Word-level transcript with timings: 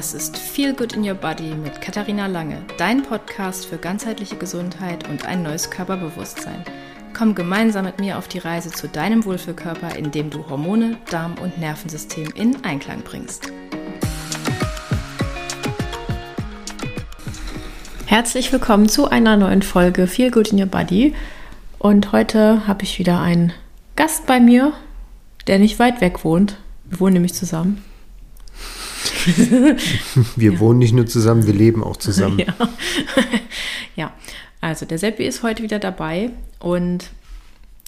Das 0.00 0.14
ist 0.14 0.38
Feel 0.38 0.72
Good 0.72 0.94
in 0.94 1.06
Your 1.06 1.14
Body 1.14 1.54
mit 1.54 1.82
Katharina 1.82 2.26
Lange, 2.26 2.62
dein 2.78 3.02
Podcast 3.02 3.66
für 3.66 3.76
ganzheitliche 3.76 4.36
Gesundheit 4.36 5.06
und 5.10 5.26
ein 5.26 5.42
neues 5.42 5.68
Körperbewusstsein. 5.68 6.64
Komm 7.12 7.34
gemeinsam 7.34 7.84
mit 7.84 8.00
mir 8.00 8.16
auf 8.16 8.26
die 8.26 8.38
Reise 8.38 8.70
zu 8.70 8.88
deinem 8.88 9.26
Wohlfühlkörper, 9.26 9.96
indem 9.96 10.30
du 10.30 10.48
Hormone, 10.48 10.96
Darm 11.10 11.34
und 11.34 11.58
Nervensystem 11.58 12.30
in 12.34 12.64
Einklang 12.64 13.02
bringst. 13.02 13.52
Herzlich 18.06 18.50
willkommen 18.52 18.88
zu 18.88 19.10
einer 19.10 19.36
neuen 19.36 19.60
Folge 19.60 20.06
Feel 20.06 20.30
Good 20.30 20.52
in 20.52 20.60
Your 20.60 20.66
Body. 20.66 21.14
Und 21.78 22.12
heute 22.12 22.66
habe 22.66 22.84
ich 22.84 22.98
wieder 22.98 23.20
einen 23.20 23.52
Gast 23.96 24.24
bei 24.24 24.40
mir, 24.40 24.72
der 25.46 25.58
nicht 25.58 25.78
weit 25.78 26.00
weg 26.00 26.24
wohnt. 26.24 26.56
Wir 26.86 27.00
wohnen 27.00 27.12
nämlich 27.12 27.34
zusammen. 27.34 27.84
wir 30.36 30.52
ja. 30.52 30.58
wohnen 30.58 30.78
nicht 30.78 30.92
nur 30.92 31.06
zusammen, 31.06 31.46
wir 31.46 31.54
leben 31.54 31.82
auch 31.82 31.96
zusammen. 31.96 32.38
Ja. 32.38 32.54
ja, 33.96 34.12
also 34.60 34.86
der 34.86 34.98
Seppi 34.98 35.24
ist 35.24 35.42
heute 35.42 35.62
wieder 35.62 35.78
dabei 35.78 36.30
und 36.58 37.10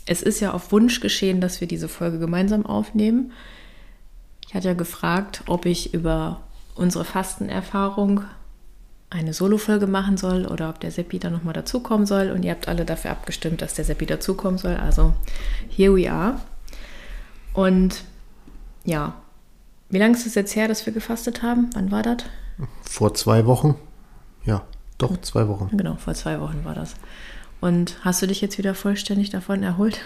es 0.06 0.22
ist 0.22 0.40
ja 0.40 0.52
auf 0.52 0.72
Wunsch 0.72 1.00
geschehen, 1.00 1.40
dass 1.40 1.60
wir 1.60 1.68
diese 1.68 1.88
Folge 1.88 2.18
gemeinsam 2.18 2.66
aufnehmen. 2.66 3.32
Ich 4.48 4.54
hatte 4.54 4.68
ja 4.68 4.74
gefragt, 4.74 5.44
ob 5.46 5.66
ich 5.66 5.94
über 5.94 6.40
unsere 6.74 7.04
Fastenerfahrung 7.04 8.24
eine 9.10 9.34
Solo-Folge 9.34 9.86
machen 9.86 10.16
soll 10.16 10.46
oder 10.46 10.70
ob 10.70 10.80
der 10.80 10.90
Seppi 10.90 11.18
da 11.18 11.30
nochmal 11.30 11.54
dazukommen 11.54 12.06
soll. 12.06 12.30
Und 12.30 12.44
ihr 12.44 12.50
habt 12.50 12.66
alle 12.66 12.84
dafür 12.84 13.10
abgestimmt, 13.10 13.62
dass 13.62 13.74
der 13.74 13.84
Seppi 13.84 14.06
dazukommen 14.06 14.58
soll. 14.58 14.76
Also, 14.76 15.14
here 15.68 15.94
we 15.94 16.10
are. 16.10 16.40
Und 17.52 18.04
ja, 18.84 19.14
wie 19.92 19.98
lange 19.98 20.16
ist 20.16 20.26
es 20.26 20.34
jetzt 20.34 20.56
her, 20.56 20.68
dass 20.68 20.86
wir 20.86 20.92
gefastet 20.92 21.42
haben? 21.42 21.68
Wann 21.74 21.90
war 21.90 22.02
das? 22.02 22.24
Vor 22.82 23.12
zwei 23.12 23.44
Wochen. 23.46 23.76
Ja, 24.44 24.64
doch, 24.96 25.20
zwei 25.20 25.48
Wochen. 25.48 25.76
Genau, 25.76 25.96
vor 25.96 26.14
zwei 26.14 26.40
Wochen 26.40 26.64
war 26.64 26.74
das. 26.74 26.94
Und 27.60 27.98
hast 28.00 28.22
du 28.22 28.26
dich 28.26 28.40
jetzt 28.40 28.56
wieder 28.56 28.74
vollständig 28.74 29.28
davon 29.28 29.62
erholt? 29.62 30.00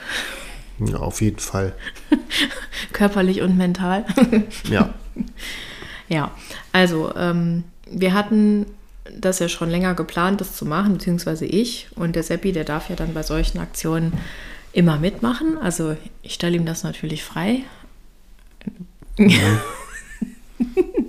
Ja, 0.78 0.96
auf 0.96 1.22
jeden 1.22 1.38
Fall. 1.38 1.72
Körperlich 2.92 3.42
und 3.42 3.56
mental. 3.56 4.04
ja. 4.70 4.92
Ja, 6.08 6.32
also 6.72 7.14
ähm, 7.16 7.62
wir 7.88 8.12
hatten 8.12 8.66
das 9.16 9.38
ja 9.38 9.48
schon 9.48 9.70
länger 9.70 9.94
geplant, 9.94 10.40
das 10.40 10.56
zu 10.56 10.66
machen, 10.66 10.94
beziehungsweise 10.94 11.46
ich. 11.46 11.88
Und 11.94 12.16
der 12.16 12.24
Seppi, 12.24 12.50
der 12.52 12.64
darf 12.64 12.90
ja 12.90 12.96
dann 12.96 13.14
bei 13.14 13.22
solchen 13.22 13.58
Aktionen 13.58 14.12
immer 14.72 14.98
mitmachen. 14.98 15.58
Also 15.58 15.96
ich 16.22 16.34
stelle 16.34 16.56
ihm 16.56 16.66
das 16.66 16.82
natürlich 16.82 17.22
frei. 17.22 17.62
Ja. 19.16 19.62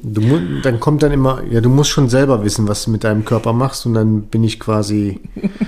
Du, 0.03 0.61
dann 0.61 0.79
kommt 0.79 1.03
dann 1.03 1.11
immer, 1.11 1.43
ja, 1.43 1.61
du 1.61 1.69
musst 1.69 1.89
schon 1.89 2.09
selber 2.09 2.43
wissen, 2.43 2.67
was 2.67 2.85
du 2.85 2.91
mit 2.91 3.03
deinem 3.03 3.25
Körper 3.25 3.53
machst 3.53 3.85
und 3.85 3.93
dann 3.93 4.23
bin 4.23 4.43
ich 4.43 4.59
quasi 4.59 5.19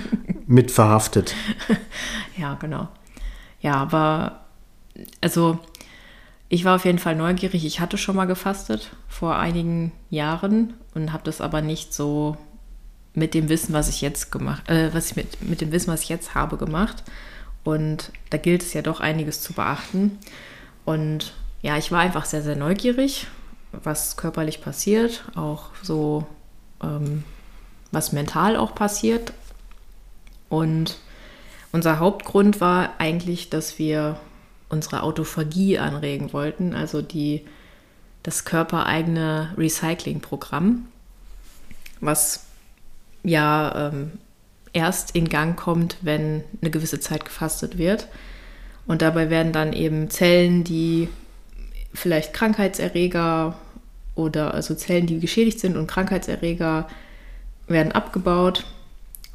mit 0.46 0.70
verhaftet. 0.70 1.34
Ja, 2.36 2.54
genau. 2.54 2.88
Ja, 3.60 3.74
aber 3.74 4.40
also 5.20 5.58
ich 6.48 6.64
war 6.64 6.76
auf 6.76 6.84
jeden 6.84 6.98
Fall 6.98 7.16
neugierig. 7.16 7.64
Ich 7.64 7.80
hatte 7.80 7.96
schon 7.98 8.16
mal 8.16 8.24
gefastet 8.24 8.90
vor 9.08 9.36
einigen 9.36 9.92
Jahren 10.10 10.74
und 10.94 11.12
habe 11.12 11.22
das 11.24 11.40
aber 11.40 11.62
nicht 11.62 11.94
so 11.94 12.36
mit 13.14 13.34
dem 13.34 13.48
Wissen, 13.48 13.72
was 13.72 13.88
ich 13.88 14.00
jetzt 14.00 14.32
gemacht, 14.32 14.68
äh, 14.68 14.92
was 14.92 15.10
ich 15.10 15.16
mit, 15.16 15.48
mit 15.48 15.60
dem 15.60 15.72
Wissen, 15.72 15.92
was 15.92 16.02
ich 16.02 16.08
jetzt 16.08 16.34
habe, 16.34 16.56
gemacht. 16.56 17.04
Und 17.62 18.10
da 18.30 18.38
gilt 18.38 18.62
es 18.62 18.72
ja 18.72 18.82
doch 18.82 19.00
einiges 19.00 19.42
zu 19.42 19.52
beachten. 19.52 20.18
Und 20.84 21.34
ja, 21.62 21.76
ich 21.76 21.92
war 21.92 22.00
einfach 22.00 22.24
sehr, 22.24 22.42
sehr 22.42 22.56
neugierig, 22.56 23.26
was 23.72 24.16
körperlich 24.16 24.60
passiert, 24.60 25.24
auch 25.34 25.66
so, 25.82 26.26
ähm, 26.82 27.24
was 27.92 28.12
mental 28.12 28.56
auch 28.56 28.74
passiert. 28.74 29.32
Und 30.48 30.98
unser 31.72 31.98
Hauptgrund 31.98 32.60
war 32.60 32.94
eigentlich, 32.98 33.50
dass 33.50 33.78
wir 33.78 34.18
unsere 34.68 35.02
Autophagie 35.02 35.78
anregen 35.78 36.32
wollten, 36.32 36.74
also 36.74 37.02
die, 37.02 37.44
das 38.22 38.44
körpereigene 38.44 39.54
Recyclingprogramm, 39.56 40.86
was 42.00 42.46
ja 43.22 43.88
ähm, 43.88 44.12
erst 44.72 45.14
in 45.14 45.28
Gang 45.28 45.58
kommt, 45.58 45.96
wenn 46.02 46.44
eine 46.60 46.70
gewisse 46.70 47.00
Zeit 47.00 47.24
gefastet 47.24 47.78
wird. 47.78 48.08
Und 48.86 49.02
dabei 49.02 49.30
werden 49.30 49.52
dann 49.52 49.72
eben 49.72 50.10
Zellen, 50.10 50.64
die 50.64 51.08
vielleicht 51.92 52.32
Krankheitserreger 52.32 53.56
oder 54.20 54.54
also 54.54 54.74
Zellen, 54.74 55.06
die 55.06 55.18
geschädigt 55.18 55.60
sind 55.60 55.76
und 55.76 55.86
Krankheitserreger 55.86 56.88
werden 57.66 57.92
abgebaut 57.92 58.64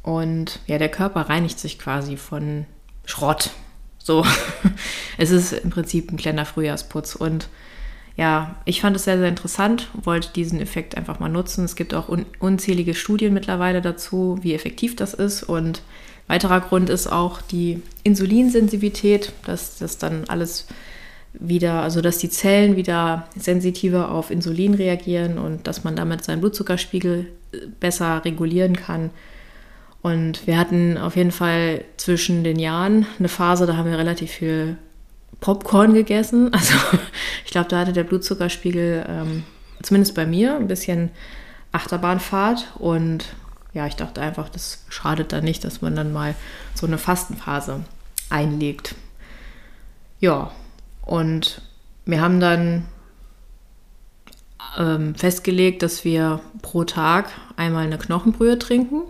und 0.02 0.60
ja, 0.66 0.78
der 0.78 0.90
Körper 0.90 1.22
reinigt 1.22 1.58
sich 1.58 1.78
quasi 1.78 2.16
von 2.16 2.66
Schrott. 3.04 3.50
So, 3.98 4.24
es 5.18 5.30
ist 5.30 5.52
im 5.52 5.70
Prinzip 5.70 6.12
ein 6.12 6.16
kleiner 6.16 6.46
Frühjahrsputz 6.46 7.16
und 7.16 7.48
ja, 8.16 8.56
ich 8.64 8.80
fand 8.80 8.96
es 8.96 9.04
sehr, 9.04 9.18
sehr 9.18 9.28
interessant, 9.28 9.88
wollte 9.92 10.32
diesen 10.32 10.60
Effekt 10.60 10.96
einfach 10.96 11.18
mal 11.18 11.28
nutzen. 11.28 11.64
Es 11.64 11.76
gibt 11.76 11.92
auch 11.92 12.08
un 12.08 12.24
unzählige 12.38 12.94
Studien 12.94 13.34
mittlerweile 13.34 13.82
dazu, 13.82 14.38
wie 14.40 14.54
effektiv 14.54 14.96
das 14.96 15.12
ist. 15.12 15.42
Und 15.42 15.82
weiterer 16.26 16.60
Grund 16.60 16.88
ist 16.88 17.08
auch 17.08 17.42
die 17.42 17.82
Insulinsensitivität, 18.04 19.32
dass 19.44 19.76
das 19.76 19.98
dann 19.98 20.24
alles 20.28 20.66
wieder, 21.38 21.82
also 21.82 22.00
dass 22.00 22.18
die 22.18 22.30
Zellen 22.30 22.76
wieder 22.76 23.28
sensitiver 23.36 24.10
auf 24.10 24.30
Insulin 24.30 24.74
reagieren 24.74 25.38
und 25.38 25.66
dass 25.66 25.84
man 25.84 25.96
damit 25.96 26.24
seinen 26.24 26.40
Blutzuckerspiegel 26.40 27.26
äh, 27.52 27.58
besser 27.80 28.24
regulieren 28.24 28.76
kann. 28.76 29.10
Und 30.02 30.46
wir 30.46 30.58
hatten 30.58 30.98
auf 30.98 31.16
jeden 31.16 31.32
Fall 31.32 31.84
zwischen 31.96 32.44
den 32.44 32.58
Jahren 32.58 33.06
eine 33.18 33.28
Phase, 33.28 33.66
da 33.66 33.76
haben 33.76 33.90
wir 33.90 33.98
relativ 33.98 34.30
viel 34.30 34.76
Popcorn 35.40 35.94
gegessen. 35.94 36.50
Also 36.52 36.74
ich 37.44 37.50
glaube, 37.50 37.68
da 37.68 37.80
hatte 37.80 37.92
der 37.92 38.04
Blutzuckerspiegel, 38.04 39.04
ähm, 39.08 39.44
zumindest 39.82 40.14
bei 40.14 40.26
mir, 40.26 40.56
ein 40.56 40.68
bisschen 40.68 41.10
Achterbahnfahrt. 41.72 42.72
Und 42.78 43.24
ja, 43.74 43.86
ich 43.86 43.96
dachte 43.96 44.20
einfach, 44.20 44.48
das 44.48 44.84
schadet 44.88 45.32
da 45.32 45.40
nicht, 45.40 45.64
dass 45.64 45.82
man 45.82 45.96
dann 45.96 46.12
mal 46.12 46.34
so 46.74 46.86
eine 46.86 46.98
Fastenphase 46.98 47.84
einlegt. 48.30 48.94
Ja, 50.20 50.50
und 51.06 51.62
wir 52.04 52.20
haben 52.20 52.40
dann 52.40 52.84
ähm, 54.76 55.14
festgelegt, 55.14 55.82
dass 55.82 56.04
wir 56.04 56.40
pro 56.60 56.84
Tag 56.84 57.30
einmal 57.56 57.86
eine 57.86 57.96
Knochenbrühe 57.96 58.58
trinken, 58.58 59.02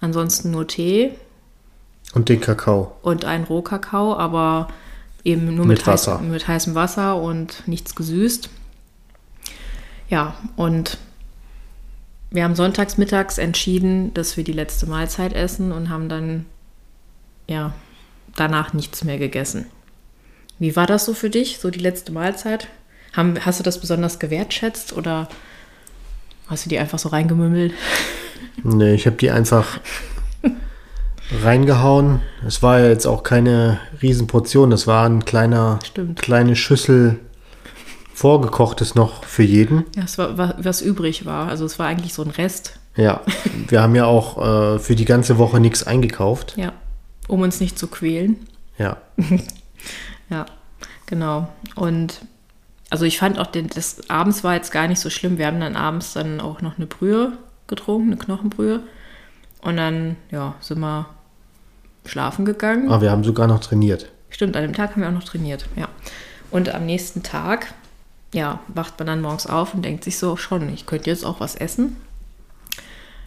ansonsten 0.00 0.50
nur 0.50 0.66
Tee. 0.66 1.12
Und 2.14 2.28
den 2.28 2.40
Kakao. 2.40 2.96
Und 3.02 3.24
einen 3.24 3.44
Rohkakao, 3.44 4.14
aber 4.16 4.68
eben 5.24 5.54
nur 5.54 5.66
mit, 5.66 5.78
mit, 5.78 5.86
Wasser. 5.86 6.18
Heiß, 6.20 6.26
mit 6.26 6.48
heißem 6.48 6.74
Wasser 6.74 7.16
und 7.16 7.66
nichts 7.66 7.94
gesüßt. 7.94 8.50
Ja, 10.10 10.34
und 10.56 10.98
wir 12.30 12.44
haben 12.44 12.56
sonntags 12.56 12.98
mittags 12.98 13.38
entschieden, 13.38 14.12
dass 14.14 14.36
wir 14.36 14.44
die 14.44 14.52
letzte 14.52 14.86
Mahlzeit 14.86 15.32
essen 15.32 15.70
und 15.70 15.90
haben 15.90 16.08
dann 16.08 16.46
ja 17.46 17.72
danach 18.36 18.72
nichts 18.72 19.04
mehr 19.04 19.18
gegessen. 19.18 19.66
Wie 20.58 20.74
war 20.76 20.86
das 20.86 21.04
so 21.04 21.14
für 21.14 21.30
dich, 21.30 21.58
so 21.58 21.70
die 21.70 21.78
letzte 21.78 22.12
Mahlzeit? 22.12 22.68
Haben, 23.12 23.44
hast 23.44 23.58
du 23.60 23.64
das 23.64 23.80
besonders 23.80 24.18
gewertschätzt 24.18 24.92
oder 24.92 25.28
hast 26.48 26.64
du 26.66 26.68
die 26.70 26.78
einfach 26.78 26.98
so 26.98 27.08
reingemümmelt? 27.08 27.72
Nee, 28.64 28.94
ich 28.94 29.06
habe 29.06 29.16
die 29.16 29.30
einfach 29.30 29.78
reingehauen. 31.42 32.20
Es 32.46 32.60
war 32.62 32.80
ja 32.80 32.88
jetzt 32.88 33.06
auch 33.06 33.22
keine 33.22 33.78
Riesenportion, 34.02 34.70
das 34.70 34.86
war 34.88 35.08
ein 35.08 35.24
kleiner, 35.24 35.78
Stimmt. 35.84 36.20
kleine 36.20 36.56
Schüssel 36.56 37.20
vorgekochtes 38.14 38.96
noch 38.96 39.22
für 39.24 39.44
jeden. 39.44 39.84
Ja, 39.94 40.02
es 40.02 40.18
war, 40.18 40.56
was 40.58 40.82
übrig 40.82 41.24
war. 41.24 41.48
Also 41.48 41.64
es 41.64 41.78
war 41.78 41.86
eigentlich 41.86 42.14
so 42.14 42.22
ein 42.22 42.30
Rest. 42.30 42.80
Ja, 42.96 43.20
wir 43.68 43.80
haben 43.80 43.94
ja 43.94 44.06
auch 44.06 44.74
äh, 44.74 44.78
für 44.80 44.96
die 44.96 45.04
ganze 45.04 45.38
Woche 45.38 45.60
nichts 45.60 45.84
eingekauft. 45.84 46.54
Ja, 46.56 46.72
um 47.28 47.42
uns 47.42 47.60
nicht 47.60 47.78
zu 47.78 47.86
quälen. 47.86 48.36
Ja. 48.76 48.96
Ja, 50.30 50.46
genau. 51.06 51.48
Und 51.74 52.20
also 52.90 53.04
ich 53.04 53.18
fand 53.18 53.38
auch, 53.38 53.46
den, 53.46 53.68
das 53.68 54.08
abends 54.08 54.44
war 54.44 54.54
jetzt 54.54 54.72
gar 54.72 54.88
nicht 54.88 55.00
so 55.00 55.10
schlimm. 55.10 55.38
Wir 55.38 55.46
haben 55.46 55.60
dann 55.60 55.76
abends 55.76 56.14
dann 56.14 56.40
auch 56.40 56.62
noch 56.62 56.76
eine 56.76 56.86
Brühe 56.86 57.32
getrunken, 57.66 58.12
eine 58.12 58.16
Knochenbrühe. 58.16 58.80
Und 59.60 59.76
dann, 59.76 60.16
ja, 60.30 60.54
sind 60.60 60.80
wir 60.80 61.06
schlafen 62.06 62.44
gegangen. 62.44 62.90
Ah, 62.90 63.00
wir 63.00 63.10
haben 63.10 63.24
sogar 63.24 63.46
noch 63.46 63.60
trainiert. 63.60 64.10
Stimmt, 64.30 64.56
an 64.56 64.62
dem 64.62 64.72
Tag 64.72 64.92
haben 64.92 65.02
wir 65.02 65.08
auch 65.08 65.12
noch 65.12 65.24
trainiert, 65.24 65.66
ja. 65.76 65.88
Und 66.50 66.74
am 66.74 66.86
nächsten 66.86 67.22
Tag, 67.22 67.74
ja, 68.32 68.60
wacht 68.68 68.98
man 68.98 69.06
dann 69.06 69.20
morgens 69.20 69.46
auf 69.46 69.74
und 69.74 69.84
denkt 69.84 70.04
sich 70.04 70.18
so, 70.18 70.36
schon, 70.36 70.72
ich 70.72 70.86
könnte 70.86 71.10
jetzt 71.10 71.24
auch 71.24 71.40
was 71.40 71.54
essen. 71.54 71.96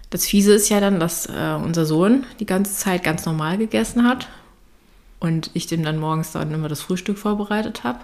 Das 0.09 0.25
Fiese 0.25 0.53
ist 0.53 0.69
ja 0.69 0.79
dann, 0.79 0.99
dass 0.99 1.27
äh, 1.27 1.57
unser 1.63 1.85
Sohn 1.85 2.25
die 2.39 2.45
ganze 2.45 2.73
Zeit 2.73 3.03
ganz 3.03 3.25
normal 3.25 3.57
gegessen 3.57 4.07
hat 4.07 4.27
und 5.21 5.51
ich 5.53 5.67
dem 5.67 5.83
dann 5.83 5.97
morgens 5.97 6.33
dann 6.33 6.53
immer 6.53 6.67
das 6.67 6.81
Frühstück 6.81 7.17
vorbereitet 7.17 7.85
habe. 7.85 7.99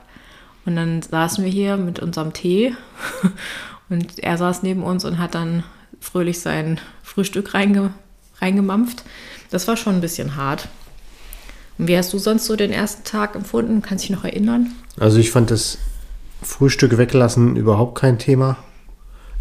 Und 0.65 0.77
dann 0.77 1.01
saßen 1.01 1.43
wir 1.43 1.51
hier 1.51 1.75
mit 1.75 1.99
unserem 1.99 2.31
Tee 2.31 2.75
Und 3.89 4.19
er 4.19 4.37
saß 4.37 4.63
neben 4.63 4.83
uns 4.83 5.05
und 5.05 5.17
hat 5.17 5.35
dann 5.35 5.63
fröhlich 5.99 6.39
sein 6.39 6.79
Frühstück 7.03 7.53
reinge 7.53 7.93
reingemampft. 8.39 9.03
Das 9.49 9.67
war 9.67 9.77
schon 9.77 9.95
ein 9.95 10.01
bisschen 10.01 10.35
hart. 10.35 10.67
Und 11.77 11.87
wie 11.87 11.97
hast 11.97 12.13
du 12.13 12.19
sonst 12.19 12.45
so 12.45 12.55
den 12.55 12.71
ersten 12.71 13.03
Tag 13.03 13.35
empfunden? 13.35 13.81
Kannst 13.81 14.03
du 14.03 14.07
dich 14.09 14.15
noch 14.15 14.25
erinnern? 14.25 14.71
Also 14.99 15.17
ich 15.17 15.31
fand 15.31 15.49
das 15.49 15.77
Frühstück 16.43 16.97
weglassen 16.97 17.55
überhaupt 17.55 17.97
kein 17.97 18.19
Thema. 18.19 18.57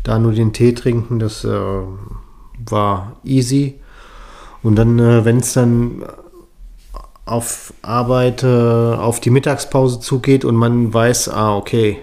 Da 0.02 0.18
nur 0.18 0.32
den 0.32 0.52
Tee 0.52 0.72
trinken, 0.72 1.18
das 1.18 1.44
äh, 1.44 1.50
war 1.50 3.16
easy. 3.24 3.80
Und 4.62 4.76
dann, 4.76 4.98
äh, 4.98 5.24
wenn 5.24 5.38
es 5.38 5.52
dann 5.52 6.04
auf 7.26 7.74
Arbeit, 7.82 8.44
äh, 8.44 8.46
auf 8.46 9.20
die 9.20 9.30
Mittagspause 9.30 10.00
zugeht 10.00 10.44
und 10.44 10.54
man 10.54 10.94
weiß, 10.94 11.28
ah, 11.28 11.56
okay, 11.56 11.98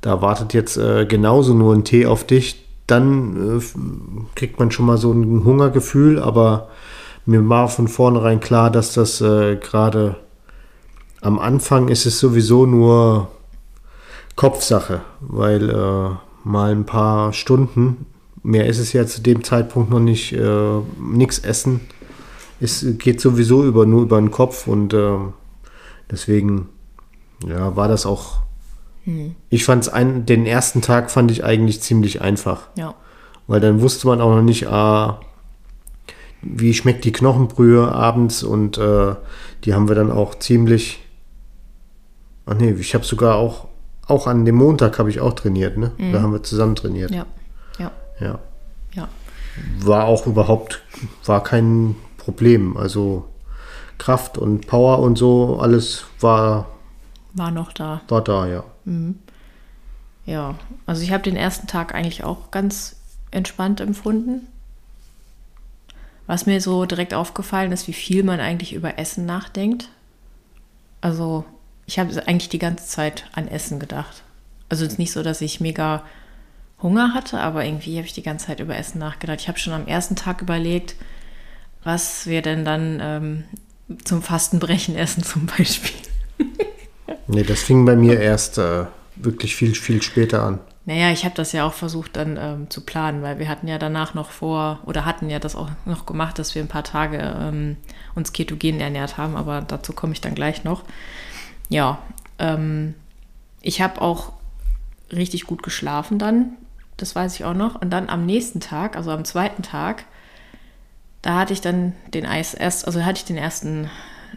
da 0.00 0.22
wartet 0.22 0.54
jetzt 0.54 0.76
äh, 0.76 1.04
genauso 1.06 1.54
nur 1.54 1.74
ein 1.74 1.84
Tee 1.84 2.06
auf 2.06 2.24
dich, 2.24 2.64
dann 2.86 3.58
äh, 3.58 3.62
kriegt 4.34 4.58
man 4.58 4.70
schon 4.70 4.86
mal 4.86 4.96
so 4.96 5.12
ein 5.12 5.44
Hungergefühl, 5.44 6.20
aber 6.20 6.68
mir 7.26 7.46
war 7.48 7.68
von 7.68 7.88
vornherein 7.88 8.40
klar, 8.40 8.70
dass 8.70 8.94
das 8.94 9.20
äh, 9.20 9.56
gerade 9.56 10.16
am 11.20 11.38
Anfang 11.38 11.88
ist 11.88 12.06
es 12.06 12.18
sowieso 12.18 12.66
nur 12.66 13.28
Kopfsache, 14.34 15.02
weil 15.20 15.70
äh, 15.70 16.08
mal 16.44 16.72
ein 16.72 16.86
paar 16.86 17.32
Stunden, 17.32 18.06
mehr 18.42 18.66
ist 18.66 18.78
es 18.78 18.92
ja 18.92 19.06
zu 19.06 19.22
dem 19.22 19.44
Zeitpunkt 19.44 19.90
noch 19.90 20.00
nicht, 20.00 20.32
äh, 20.32 20.80
nichts 20.98 21.38
essen. 21.38 21.80
Es 22.62 22.86
geht 22.98 23.20
sowieso 23.20 23.64
über, 23.64 23.86
nur 23.86 24.02
über 24.02 24.20
den 24.20 24.30
Kopf 24.30 24.68
und 24.68 24.94
äh, 24.94 25.18
deswegen 26.10 26.68
ja, 27.44 27.74
war 27.74 27.88
das 27.88 28.06
auch. 28.06 28.42
Hm. 29.04 29.34
Ich 29.50 29.64
fand 29.64 29.84
es 29.84 29.92
den 30.26 30.46
ersten 30.46 30.80
Tag 30.80 31.10
fand 31.10 31.32
ich 31.32 31.42
eigentlich 31.42 31.80
ziemlich 31.80 32.22
einfach. 32.22 32.68
Ja. 32.76 32.94
Weil 33.48 33.58
dann 33.58 33.80
wusste 33.80 34.06
man 34.06 34.20
auch 34.20 34.36
noch 34.36 34.42
nicht, 34.42 34.68
ah, 34.68 35.20
wie 36.40 36.72
schmeckt 36.72 37.04
die 37.04 37.10
Knochenbrühe 37.10 37.90
abends 37.90 38.44
und 38.44 38.78
äh, 38.78 39.16
die 39.64 39.74
haben 39.74 39.88
wir 39.88 39.96
dann 39.96 40.12
auch 40.12 40.36
ziemlich. 40.36 41.00
Ach 42.46 42.54
nee, 42.54 42.70
ich 42.70 42.94
habe 42.94 43.04
sogar 43.04 43.36
auch, 43.36 43.66
auch 44.06 44.28
an 44.28 44.44
dem 44.44 44.54
Montag 44.54 45.00
habe 45.00 45.10
ich 45.10 45.20
auch 45.20 45.32
trainiert, 45.32 45.78
ne? 45.78 45.90
Mhm. 45.98 46.12
Da 46.12 46.22
haben 46.22 46.32
wir 46.32 46.42
zusammen 46.44 46.76
trainiert. 46.76 47.10
Ja. 47.10 47.26
Ja. 47.78 47.90
Ja. 48.20 48.38
Ja. 48.94 49.08
War 49.80 50.04
auch 50.04 50.26
überhaupt, 50.26 50.82
war 51.24 51.42
kein 51.42 51.96
Problem. 52.22 52.76
Also 52.76 53.28
Kraft 53.98 54.38
und 54.38 54.66
Power 54.66 55.00
und 55.00 55.18
so, 55.18 55.58
alles 55.60 56.04
war. 56.20 56.68
War 57.34 57.50
noch 57.50 57.72
da. 57.72 58.02
War 58.08 58.22
da, 58.22 58.46
ja. 58.46 58.64
Mhm. 58.84 59.18
Ja, 60.24 60.54
also 60.86 61.02
ich 61.02 61.12
habe 61.12 61.24
den 61.24 61.36
ersten 61.36 61.66
Tag 61.66 61.94
eigentlich 61.94 62.22
auch 62.22 62.50
ganz 62.52 62.96
entspannt 63.32 63.80
empfunden. 63.80 64.46
Was 66.28 66.46
mir 66.46 66.60
so 66.60 66.84
direkt 66.84 67.12
aufgefallen 67.12 67.72
ist, 67.72 67.88
wie 67.88 67.92
viel 67.92 68.22
man 68.22 68.38
eigentlich 68.38 68.72
über 68.72 68.98
Essen 68.98 69.26
nachdenkt. 69.26 69.88
Also 71.00 71.44
ich 71.86 71.98
habe 71.98 72.10
eigentlich 72.28 72.48
die 72.48 72.60
ganze 72.60 72.86
Zeit 72.86 73.28
an 73.32 73.48
Essen 73.48 73.80
gedacht. 73.80 74.22
Also 74.68 74.84
es 74.84 74.92
ist 74.92 74.98
nicht 74.98 75.12
so, 75.12 75.24
dass 75.24 75.40
ich 75.40 75.60
mega 75.60 76.04
Hunger 76.80 77.14
hatte, 77.14 77.40
aber 77.40 77.64
irgendwie 77.64 77.96
habe 77.96 78.06
ich 78.06 78.12
die 78.12 78.22
ganze 78.22 78.46
Zeit 78.46 78.60
über 78.60 78.76
Essen 78.76 79.00
nachgedacht. 79.00 79.40
Ich 79.40 79.48
habe 79.48 79.58
schon 79.58 79.72
am 79.72 79.88
ersten 79.88 80.14
Tag 80.14 80.40
überlegt, 80.40 80.94
was 81.84 82.26
wir 82.26 82.42
denn 82.42 82.64
dann 82.64 82.98
ähm, 83.00 83.44
zum 84.04 84.22
Fastenbrechen 84.22 84.96
essen 84.96 85.22
zum 85.22 85.46
Beispiel. 85.46 85.96
nee, 87.26 87.42
das 87.42 87.62
fing 87.62 87.84
bei 87.84 87.96
mir 87.96 88.20
erst 88.20 88.58
äh, 88.58 88.86
wirklich 89.16 89.56
viel, 89.56 89.74
viel 89.74 90.02
später 90.02 90.42
an. 90.42 90.58
Naja, 90.84 91.12
ich 91.12 91.24
habe 91.24 91.36
das 91.36 91.52
ja 91.52 91.64
auch 91.64 91.74
versucht 91.74 92.16
dann 92.16 92.36
ähm, 92.36 92.70
zu 92.70 92.80
planen, 92.80 93.22
weil 93.22 93.38
wir 93.38 93.48
hatten 93.48 93.68
ja 93.68 93.78
danach 93.78 94.14
noch 94.14 94.30
vor, 94.30 94.80
oder 94.84 95.04
hatten 95.04 95.30
ja 95.30 95.38
das 95.38 95.54
auch 95.54 95.70
noch 95.84 96.06
gemacht, 96.06 96.40
dass 96.40 96.56
wir 96.56 96.62
ein 96.62 96.68
paar 96.68 96.82
Tage 96.82 97.18
ähm, 97.18 97.76
uns 98.16 98.32
ketogen 98.32 98.80
ernährt 98.80 99.16
haben, 99.16 99.36
aber 99.36 99.60
dazu 99.60 99.92
komme 99.92 100.12
ich 100.12 100.20
dann 100.20 100.34
gleich 100.34 100.64
noch. 100.64 100.82
Ja, 101.68 101.98
ähm, 102.40 102.94
ich 103.60 103.80
habe 103.80 104.00
auch 104.00 104.32
richtig 105.12 105.46
gut 105.46 105.62
geschlafen 105.62 106.18
dann, 106.18 106.56
das 106.96 107.14
weiß 107.14 107.36
ich 107.36 107.44
auch 107.44 107.54
noch. 107.54 107.80
Und 107.80 107.90
dann 107.90 108.08
am 108.08 108.26
nächsten 108.26 108.58
Tag, 108.58 108.96
also 108.96 109.12
am 109.12 109.24
zweiten 109.24 109.62
Tag, 109.62 110.04
da 111.22 111.36
hatte 111.36 111.52
ich 111.52 111.60
dann 111.60 111.94
den 112.12 112.26
Eis 112.26 112.54
erst, 112.54 112.86
also 112.86 113.04
hatte 113.04 113.18
ich 113.18 113.24
den 113.24 113.36
ersten 113.36 113.84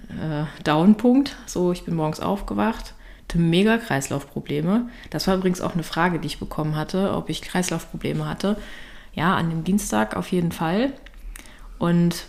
äh, 0.10 0.46
Downpunkt. 0.64 1.36
So, 1.46 1.72
ich 1.72 1.84
bin 1.84 1.96
morgens 1.96 2.20
aufgewacht 2.20 2.96
hatte 3.36 3.40
mega 3.40 3.78
Kreislaufprobleme. 3.78 4.90
Das 5.10 5.28
war 5.28 5.36
übrigens 5.36 5.62
auch 5.62 5.74
eine 5.74 5.84
Frage, 5.84 6.20
die 6.20 6.28
ich 6.28 6.40
bekommen 6.40 6.76
hatte, 6.76 7.14
ob 7.14 7.30
ich 7.30 7.42
Kreislaufprobleme 7.42 8.28
hatte. 8.28 8.58
Ja, 9.14 9.36
an 9.36 9.50
dem 9.50 9.64
Dienstag 9.64 10.16
auf 10.16 10.32
jeden 10.32 10.52
Fall. 10.52 10.94
Und 11.78 12.26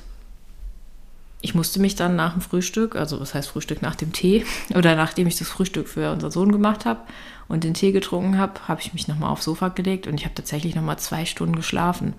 ich 1.40 1.54
musste 1.54 1.80
mich 1.80 1.94
dann 1.94 2.16
nach 2.16 2.32
dem 2.32 2.42
Frühstück, 2.42 2.96
also 2.96 3.20
was 3.20 3.34
heißt 3.34 3.48
Frühstück 3.48 3.82
nach 3.82 3.94
dem 3.94 4.12
Tee, 4.12 4.44
oder 4.74 4.96
nachdem 4.96 5.26
ich 5.26 5.36
das 5.36 5.48
Frühstück 5.48 5.88
für 5.88 6.10
unseren 6.12 6.32
Sohn 6.32 6.52
gemacht 6.52 6.84
habe 6.84 7.00
und 7.48 7.62
den 7.62 7.74
Tee 7.74 7.92
getrunken 7.92 8.38
habe, 8.38 8.54
habe 8.66 8.80
ich 8.80 8.92
mich 8.92 9.06
nochmal 9.06 9.30
aufs 9.30 9.44
Sofa 9.44 9.68
gelegt 9.68 10.06
und 10.06 10.14
ich 10.14 10.24
habe 10.24 10.34
tatsächlich 10.34 10.74
nochmal 10.74 10.98
zwei 10.98 11.24
Stunden 11.24 11.56
geschlafen. 11.56 12.14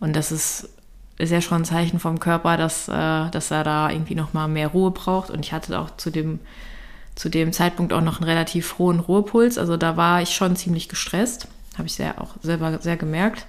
Und 0.00 0.16
das 0.16 0.32
ist, 0.32 0.68
ist 1.18 1.30
ja 1.30 1.40
schon 1.40 1.62
ein 1.62 1.64
Zeichen 1.64 1.98
vom 1.98 2.20
Körper, 2.20 2.56
dass, 2.56 2.88
äh, 2.88 3.30
dass 3.30 3.50
er 3.50 3.64
da 3.64 3.90
irgendwie 3.90 4.14
nochmal 4.14 4.48
mehr 4.48 4.68
Ruhe 4.68 4.90
braucht. 4.90 5.30
Und 5.30 5.40
ich 5.40 5.52
hatte 5.52 5.78
auch 5.78 5.96
zu 5.96 6.10
dem 6.10 6.40
zu 7.16 7.30
dem 7.30 7.52
Zeitpunkt 7.52 7.92
auch 7.92 8.02
noch 8.02 8.20
einen 8.20 8.28
relativ 8.28 8.78
hohen 8.78 9.00
Ruhepuls. 9.00 9.58
Also 9.58 9.76
da 9.76 9.96
war 9.96 10.22
ich 10.22 10.34
schon 10.34 10.54
ziemlich 10.54 10.88
gestresst. 10.88 11.48
Habe 11.76 11.86
ich 11.88 11.94
sehr, 11.94 12.20
auch 12.20 12.34
selber 12.42 12.78
sehr 12.78 12.96
gemerkt. 12.96 13.46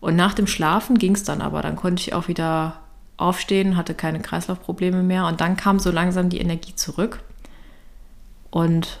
Und 0.00 0.16
nach 0.16 0.34
dem 0.34 0.46
Schlafen 0.46 0.98
ging 0.98 1.14
es 1.14 1.22
dann 1.22 1.40
aber. 1.40 1.62
Dann 1.62 1.76
konnte 1.76 2.02
ich 2.02 2.12
auch 2.12 2.28
wieder 2.28 2.80
aufstehen, 3.16 3.76
hatte 3.76 3.94
keine 3.94 4.20
Kreislaufprobleme 4.20 5.02
mehr. 5.02 5.26
Und 5.26 5.40
dann 5.40 5.56
kam 5.56 5.78
so 5.78 5.92
langsam 5.92 6.28
die 6.28 6.40
Energie 6.40 6.74
zurück. 6.74 7.20
Und 8.50 9.00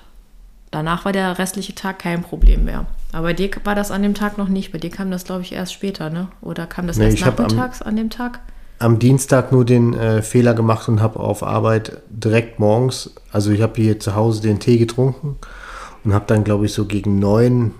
danach 0.70 1.04
war 1.04 1.12
der 1.12 1.38
restliche 1.38 1.74
Tag 1.74 1.98
kein 1.98 2.22
Problem 2.22 2.64
mehr. 2.64 2.86
Aber 3.12 3.28
bei 3.28 3.32
dir 3.32 3.50
war 3.64 3.74
das 3.74 3.90
an 3.90 4.02
dem 4.02 4.14
Tag 4.14 4.38
noch 4.38 4.48
nicht. 4.48 4.72
Bei 4.72 4.78
dir 4.78 4.90
kam 4.90 5.10
das, 5.10 5.24
glaube 5.24 5.42
ich, 5.42 5.52
erst 5.52 5.72
später, 5.72 6.10
ne? 6.10 6.28
Oder 6.40 6.66
kam 6.66 6.86
das 6.86 6.96
nee, 6.98 7.06
erst 7.06 7.24
nachmittags 7.24 7.82
an 7.82 7.96
dem 7.96 8.10
Tag? 8.10 8.40
am 8.78 8.98
Dienstag 8.98 9.52
nur 9.52 9.64
den 9.64 9.94
äh, 9.94 10.22
Fehler 10.22 10.54
gemacht 10.54 10.88
und 10.88 11.00
habe 11.00 11.20
auf 11.20 11.42
Arbeit 11.42 12.02
direkt 12.10 12.58
morgens, 12.58 13.14
also 13.30 13.50
ich 13.50 13.62
habe 13.62 13.80
hier 13.80 13.98
zu 14.00 14.14
Hause 14.14 14.42
den 14.42 14.60
Tee 14.60 14.78
getrunken 14.78 15.36
und 16.04 16.12
habe 16.12 16.26
dann, 16.26 16.44
glaube 16.44 16.66
ich, 16.66 16.72
so 16.72 16.84
gegen 16.84 17.18
9, 17.18 17.72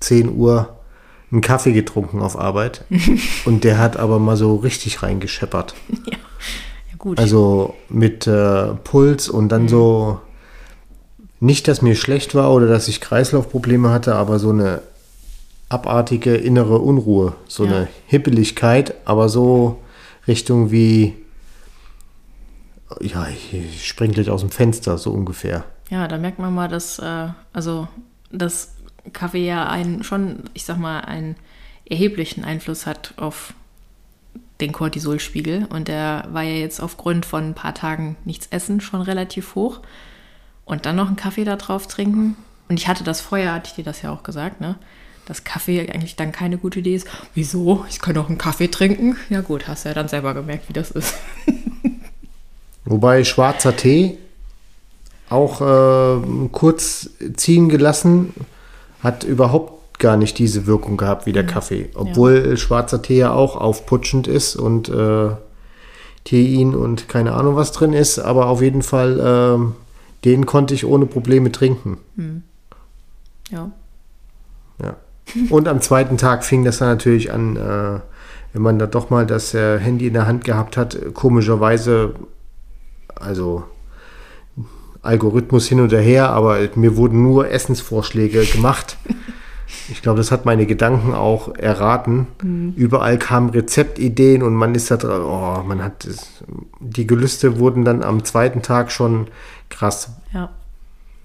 10 0.00 0.34
Uhr 0.34 0.76
einen 1.30 1.40
Kaffee 1.40 1.72
getrunken 1.72 2.22
auf 2.22 2.38
Arbeit. 2.38 2.84
und 3.44 3.64
der 3.64 3.78
hat 3.78 3.96
aber 3.96 4.18
mal 4.18 4.36
so 4.36 4.56
richtig 4.56 5.02
reingescheppert. 5.02 5.74
Ja, 6.06 6.18
ja 6.90 6.96
gut. 6.98 7.18
Also 7.18 7.74
mit 7.88 8.26
äh, 8.26 8.68
Puls 8.84 9.28
und 9.28 9.50
dann 9.50 9.62
mhm. 9.62 9.68
so, 9.68 10.20
nicht, 11.44 11.68
dass 11.68 11.82
mir 11.82 11.94
schlecht 11.94 12.34
war 12.34 12.52
oder 12.52 12.66
dass 12.66 12.88
ich 12.88 13.00
Kreislaufprobleme 13.00 13.90
hatte, 13.90 14.14
aber 14.14 14.38
so 14.38 14.50
eine 14.50 14.82
abartige 15.68 16.34
innere 16.34 16.78
Unruhe, 16.78 17.34
so 17.46 17.64
ja. 17.64 17.70
eine 17.70 17.88
Hippeligkeit, 18.06 18.94
aber 19.04 19.28
so 19.28 19.82
Richtung 20.26 20.70
wie, 20.70 21.14
ja, 23.00 23.26
ich 23.28 23.86
spring 23.86 24.12
gleich 24.12 24.30
aus 24.30 24.40
dem 24.40 24.50
Fenster, 24.50 24.96
so 24.98 25.10
ungefähr. 25.10 25.64
Ja, 25.90 26.08
da 26.08 26.16
merkt 26.16 26.38
man 26.38 26.54
mal, 26.54 26.68
dass, 26.68 26.98
äh, 26.98 27.28
also, 27.52 27.88
dass 28.30 28.74
Kaffee 29.12 29.46
ja 29.46 29.68
einen 29.68 30.02
schon, 30.02 30.44
ich 30.54 30.64
sag 30.64 30.78
mal, 30.78 31.00
einen 31.00 31.36
erheblichen 31.84 32.44
Einfluss 32.44 32.86
hat 32.86 33.12
auf 33.16 33.52
den 34.60 34.72
Cortisolspiegel. 34.72 35.66
Und 35.68 35.88
der 35.88 36.26
war 36.32 36.42
ja 36.42 36.54
jetzt 36.54 36.80
aufgrund 36.80 37.26
von 37.26 37.50
ein 37.50 37.54
paar 37.54 37.74
Tagen 37.74 38.16
nichts 38.24 38.46
essen 38.50 38.80
schon 38.80 39.02
relativ 39.02 39.54
hoch. 39.54 39.80
Und 40.64 40.86
dann 40.86 40.96
noch 40.96 41.08
einen 41.08 41.16
Kaffee 41.16 41.44
da 41.44 41.56
drauf 41.56 41.86
trinken. 41.86 42.36
Und 42.68 42.78
ich 42.78 42.88
hatte 42.88 43.04
das 43.04 43.20
vorher, 43.20 43.52
hatte 43.52 43.68
ich 43.68 43.74
dir 43.74 43.84
das 43.84 44.02
ja 44.02 44.10
auch 44.10 44.22
gesagt, 44.22 44.60
ne? 44.60 44.76
dass 45.26 45.44
Kaffee 45.44 45.80
eigentlich 45.80 46.16
dann 46.16 46.32
keine 46.32 46.58
gute 46.58 46.80
Idee 46.80 46.96
ist. 46.96 47.06
Wieso? 47.34 47.84
Ich 47.88 48.00
kann 48.00 48.16
auch 48.18 48.28
einen 48.28 48.38
Kaffee 48.38 48.68
trinken. 48.68 49.16
Ja 49.30 49.40
gut, 49.40 49.68
hast 49.68 49.84
ja 49.84 49.94
dann 49.94 50.08
selber 50.08 50.34
gemerkt, 50.34 50.68
wie 50.68 50.72
das 50.74 50.90
ist. 50.90 51.14
Wobei 52.84 53.24
schwarzer 53.24 53.76
Tee 53.76 54.18
auch 55.30 55.60
äh, 55.60 56.48
kurz 56.52 57.10
ziehen 57.36 57.70
gelassen, 57.70 58.34
hat 59.02 59.24
überhaupt 59.24 59.98
gar 59.98 60.16
nicht 60.16 60.38
diese 60.38 60.66
Wirkung 60.66 60.96
gehabt 60.96 61.24
wie 61.24 61.32
der 61.32 61.44
mhm. 61.44 61.48
Kaffee. 61.48 61.90
Obwohl 61.94 62.48
ja. 62.50 62.56
schwarzer 62.56 63.00
Tee 63.00 63.18
ja 63.18 63.32
auch 63.32 63.56
aufputschend 63.56 64.26
ist 64.26 64.56
und 64.56 64.88
äh, 64.88 65.30
Tein 66.24 66.74
und 66.74 67.08
keine 67.08 67.34
Ahnung 67.34 67.56
was 67.56 67.72
drin 67.72 67.92
ist, 67.92 68.18
aber 68.18 68.46
auf 68.46 68.62
jeden 68.62 68.82
Fall, 68.82 69.20
äh, 69.20 69.83
den 70.24 70.46
konnte 70.46 70.74
ich 70.74 70.86
ohne 70.86 71.06
Probleme 71.06 71.52
trinken. 71.52 71.98
Mhm. 72.16 72.42
Ja. 73.50 73.70
Ja. 74.82 74.96
Und 75.50 75.68
am 75.68 75.80
zweiten 75.80 76.16
Tag 76.16 76.44
fing 76.44 76.64
das 76.64 76.78
dann 76.78 76.88
natürlich 76.88 77.32
an, 77.32 77.56
äh, 77.56 78.00
wenn 78.52 78.62
man 78.62 78.78
da 78.78 78.86
doch 78.86 79.10
mal 79.10 79.26
das 79.26 79.54
äh, 79.54 79.78
Handy 79.78 80.06
in 80.06 80.14
der 80.14 80.26
Hand 80.26 80.44
gehabt 80.44 80.76
hat, 80.76 80.98
komischerweise, 81.14 82.14
also 83.14 83.64
Algorithmus 85.02 85.66
hin 85.66 85.80
und 85.80 85.92
her, 85.92 86.30
aber 86.30 86.58
mir 86.76 86.96
wurden 86.96 87.22
nur 87.22 87.50
Essensvorschläge 87.50 88.44
gemacht. 88.44 88.96
Ich 89.90 90.02
glaube, 90.02 90.18
das 90.18 90.30
hat 90.30 90.44
meine 90.44 90.66
Gedanken 90.66 91.14
auch 91.14 91.54
erraten. 91.54 92.26
Mhm. 92.42 92.74
Überall 92.76 93.18
kamen 93.18 93.50
Rezeptideen 93.50 94.42
und 94.42 94.54
man 94.54 94.74
ist 94.74 94.90
da 94.90 94.96
dran, 94.96 95.22
oh, 95.22 95.62
man 95.66 95.82
hat 95.82 96.06
das, 96.06 96.44
die 96.80 97.06
Gelüste 97.06 97.58
wurden 97.58 97.84
dann 97.84 98.02
am 98.02 98.24
zweiten 98.24 98.62
Tag 98.62 98.90
schon 98.90 99.28
krass. 99.68 100.10
Ja. 100.32 100.50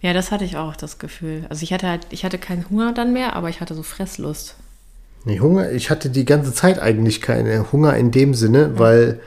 Ja, 0.02 0.14
das 0.14 0.32
hatte 0.32 0.46
ich 0.46 0.56
auch, 0.56 0.78
das 0.78 0.98
Gefühl. 0.98 1.46
Also 1.50 1.64
ich 1.64 1.74
hatte 1.74 1.88
halt, 1.88 2.08
ich 2.10 2.24
hatte 2.24 2.38
keinen 2.38 2.70
Hunger 2.70 2.94
dann 2.94 3.12
mehr, 3.12 3.36
aber 3.36 3.50
ich 3.50 3.60
hatte 3.60 3.76
so 3.76 3.84
Fresslust. 3.84 4.56
Nee, 5.26 5.42
Hunger, 5.42 5.72
ich 5.72 5.90
hatte 5.90 6.10
die 6.10 6.24
ganze 6.24 6.54
Zeit 6.54 6.80
eigentlich 6.80 7.22
keinen 7.22 7.70
Hunger 7.72 7.96
in 7.98 8.12
dem 8.12 8.34
Sinne, 8.34 8.80
weil 8.80 9.20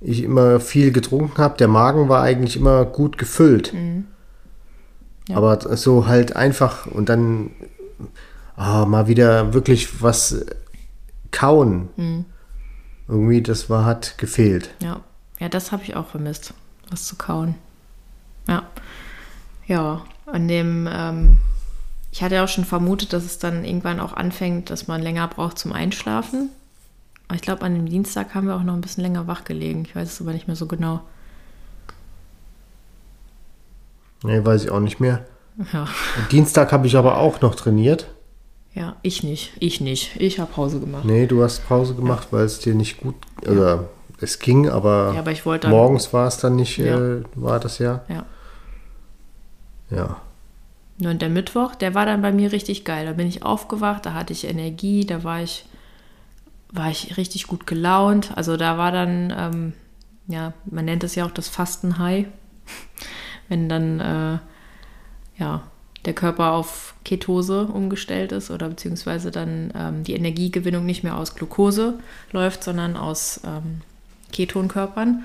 ich 0.00 0.22
immer 0.22 0.60
viel 0.60 0.92
getrunken 0.92 1.42
habe. 1.42 1.56
Der 1.56 1.68
Magen 1.68 2.08
war 2.08 2.22
eigentlich 2.22 2.56
immer 2.56 2.84
gut 2.84 3.18
gefüllt. 3.18 3.74
Mhm. 3.74 4.04
Ja. 5.28 5.36
Aber 5.36 5.76
so 5.76 6.06
halt 6.06 6.36
einfach 6.36 6.86
und 6.86 7.08
dann 7.08 7.50
ah, 8.56 8.84
mal 8.84 9.06
wieder 9.08 9.52
wirklich 9.54 10.02
was 10.02 10.44
kauen. 11.30 11.88
Mhm. 11.96 12.24
Irgendwie, 13.08 13.42
das 13.42 13.68
war, 13.68 13.84
hat 13.84 14.18
gefehlt. 14.18 14.70
Ja. 14.80 15.00
Ja, 15.40 15.48
das 15.48 15.72
habe 15.72 15.82
ich 15.82 15.96
auch 15.96 16.06
vermisst, 16.06 16.52
was 16.90 17.06
zu 17.06 17.16
kauen. 17.16 17.54
Ja. 18.46 18.64
Ja, 19.66 20.02
an 20.26 20.48
dem, 20.48 20.88
ähm, 20.90 21.38
ich 22.12 22.22
hatte 22.22 22.34
ja 22.34 22.44
auch 22.44 22.48
schon 22.48 22.64
vermutet, 22.64 23.12
dass 23.12 23.24
es 23.24 23.38
dann 23.38 23.64
irgendwann 23.64 24.00
auch 24.00 24.12
anfängt, 24.12 24.68
dass 24.68 24.86
man 24.86 25.00
länger 25.00 25.26
braucht 25.28 25.58
zum 25.58 25.72
Einschlafen. 25.72 26.50
Aber 27.26 27.36
ich 27.36 27.42
glaube, 27.42 27.62
an 27.62 27.74
dem 27.74 27.86
Dienstag 27.86 28.34
haben 28.34 28.48
wir 28.48 28.56
auch 28.56 28.62
noch 28.62 28.74
ein 28.74 28.80
bisschen 28.80 29.02
länger 29.02 29.26
wach 29.26 29.44
gelegen. 29.44 29.84
Ich 29.86 29.96
weiß 29.96 30.12
es 30.12 30.20
aber 30.20 30.32
nicht 30.32 30.46
mehr 30.46 30.56
so 30.56 30.66
genau. 30.66 31.00
Nee, 34.22 34.44
weiß 34.44 34.64
ich 34.64 34.70
auch 34.70 34.80
nicht 34.80 35.00
mehr. 35.00 35.24
Ja, 35.72 35.86
Dienstag 36.30 36.72
habe 36.72 36.86
ich 36.86 36.96
aber 36.96 37.18
auch 37.18 37.40
noch 37.40 37.54
trainiert. 37.54 38.08
Ja 38.74 38.96
ich 39.02 39.22
nicht. 39.22 39.52
Ich 39.58 39.80
nicht. 39.80 40.16
Ich 40.20 40.38
habe 40.38 40.52
Pause 40.52 40.80
gemacht. 40.80 41.04
Nee, 41.04 41.26
du 41.26 41.42
hast 41.42 41.66
Pause 41.68 41.94
gemacht, 41.94 42.28
weil 42.30 42.44
es 42.44 42.58
dir 42.60 42.74
nicht 42.74 43.00
gut, 43.00 43.14
oder 43.46 43.88
es 44.20 44.38
ging, 44.38 44.68
aber, 44.68 45.12
Ja, 45.14 45.20
aber 45.20 45.32
ich 45.32 45.46
wollte 45.46 45.66
dann- 45.68 45.76
morgens 45.76 46.12
war 46.12 46.26
es 46.28 46.36
dann 46.38 46.56
nicht, 46.56 46.76
Ja. 46.78 46.98
äh, 46.98 47.22
war 47.34 47.58
das 47.60 47.78
ja. 47.78 48.02
Ja. 48.08 48.26
Ja. 49.90 50.20
Und 51.02 51.22
der 51.22 51.30
Mittwoch, 51.30 51.74
der 51.74 51.94
war 51.94 52.04
dann 52.06 52.20
bei 52.20 52.30
mir 52.30 52.52
richtig 52.52 52.84
geil. 52.84 53.06
Da 53.06 53.12
bin 53.12 53.26
ich 53.26 53.42
aufgewacht, 53.42 54.04
da 54.04 54.12
hatte 54.12 54.32
ich 54.34 54.46
Energie, 54.46 55.06
da 55.06 55.24
war 55.24 55.40
ich, 55.42 55.64
war 56.72 56.90
ich 56.90 57.16
richtig 57.16 57.46
gut 57.46 57.66
gelaunt. 57.66 58.32
Also 58.36 58.56
da 58.58 58.76
war 58.76 58.92
dann, 58.92 59.32
ähm, 59.36 59.72
ja, 60.28 60.52
man 60.66 60.84
nennt 60.84 61.02
es 61.02 61.14
ja 61.14 61.24
auch 61.24 61.30
das 61.30 61.48
Fasten-High. 61.48 62.26
Wenn 63.48 63.68
dann, 63.70 64.00
äh, 64.00 64.38
ja, 65.38 65.62
der 66.04 66.14
Körper 66.14 66.52
auf 66.52 66.94
Ketose 67.04 67.66
umgestellt 67.66 68.32
ist 68.32 68.50
oder 68.50 68.68
beziehungsweise 68.68 69.30
dann 69.30 69.72
ähm, 69.76 70.04
die 70.04 70.14
Energiegewinnung 70.14 70.86
nicht 70.86 71.02
mehr 71.02 71.16
aus 71.16 71.34
Glucose 71.34 71.98
läuft, 72.32 72.64
sondern 72.64 72.96
aus 72.96 73.40
ähm, 73.44 73.82
Ketonkörpern. 74.32 75.24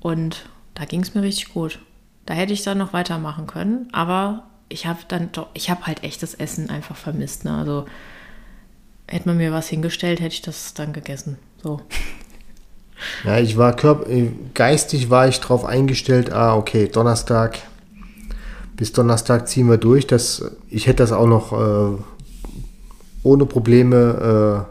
Und 0.00 0.48
da 0.74 0.84
ging 0.84 1.00
es 1.00 1.14
mir 1.14 1.22
richtig 1.22 1.52
gut. 1.52 1.80
Da 2.24 2.34
hätte 2.34 2.52
ich 2.52 2.62
dann 2.62 2.78
noch 2.78 2.92
weitermachen 2.92 3.46
können, 3.46 3.88
aber 3.92 4.44
ich 4.68 4.86
habe 4.86 5.00
dann 5.08 5.30
doch, 5.32 5.48
ich 5.54 5.70
habe 5.70 5.86
halt 5.86 6.02
echtes 6.02 6.34
Essen 6.34 6.70
einfach 6.70 6.96
vermisst. 6.96 7.44
Ne? 7.44 7.56
Also 7.56 7.86
hätte 9.08 9.28
man 9.28 9.36
mir 9.36 9.52
was 9.52 9.68
hingestellt, 9.68 10.20
hätte 10.20 10.34
ich 10.34 10.42
das 10.42 10.74
dann 10.74 10.92
gegessen. 10.92 11.38
So. 11.62 11.80
Ja, 13.24 13.38
ich 13.38 13.58
war 13.58 13.76
äh, 14.08 14.30
geistig 14.54 15.10
war 15.10 15.28
ich 15.28 15.38
drauf 15.40 15.66
eingestellt, 15.66 16.32
ah, 16.32 16.56
okay, 16.56 16.88
Donnerstag, 16.88 17.58
bis 18.76 18.92
Donnerstag 18.92 19.48
ziehen 19.48 19.68
wir 19.68 19.78
durch. 19.78 20.06
Das, 20.06 20.44
ich 20.68 20.86
hätte 20.86 21.02
das 21.02 21.12
auch 21.12 21.26
noch 21.26 21.52
äh, 21.52 21.96
ohne 23.22 23.46
Probleme 23.46 24.66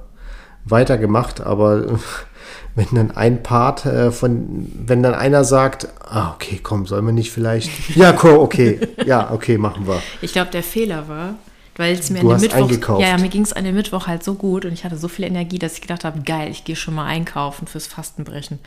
äh, 0.65 0.69
weitergemacht, 0.69 1.41
aber 1.41 2.00
wenn 2.75 2.88
dann 2.91 3.12
ein 3.12 3.43
Part 3.43 3.85
äh, 3.85 4.12
von, 4.12 4.71
wenn 4.85 5.01
dann 5.03 5.13
einer 5.13 5.43
sagt, 5.43 5.88
ah, 6.07 6.33
okay, 6.33 6.59
komm, 6.62 6.85
sollen 6.85 7.05
wir 7.05 7.13
nicht 7.13 7.31
vielleicht, 7.31 7.69
ja, 7.95 8.12
komm, 8.13 8.38
okay, 8.39 8.79
ja, 9.05 9.31
okay, 9.31 9.57
machen 9.57 9.88
wir. 9.88 10.01
Ich 10.21 10.33
glaube, 10.33 10.51
der 10.51 10.63
Fehler 10.63 11.07
war, 11.07 11.35
weil 11.77 11.93
es 11.95 12.09
mir 12.09 12.19
Du 12.21 12.31
an 12.31 12.38
dem 12.38 12.41
Mittwoch, 12.41 12.57
eingekauft. 12.69 13.01
ja, 13.01 13.09
ja, 13.09 13.17
mir 13.17 13.29
ging 13.29 13.41
es 13.43 13.53
an 13.53 13.63
dem 13.63 13.75
Mittwoch 13.75 14.07
halt 14.07 14.24
so 14.24 14.35
gut 14.35 14.65
und 14.65 14.71
ich 14.74 14.83
hatte 14.85 14.97
so 14.97 15.07
viel 15.07 15.25
Energie, 15.25 15.59
dass 15.59 15.74
ich 15.74 15.81
gedacht 15.81 16.03
habe, 16.05 16.21
geil, 16.21 16.50
ich 16.51 16.63
gehe 16.63 16.75
schon 16.75 16.93
mal 16.95 17.05
einkaufen 17.05 17.67
fürs 17.67 17.88
Fastenbrechen. 17.88 18.59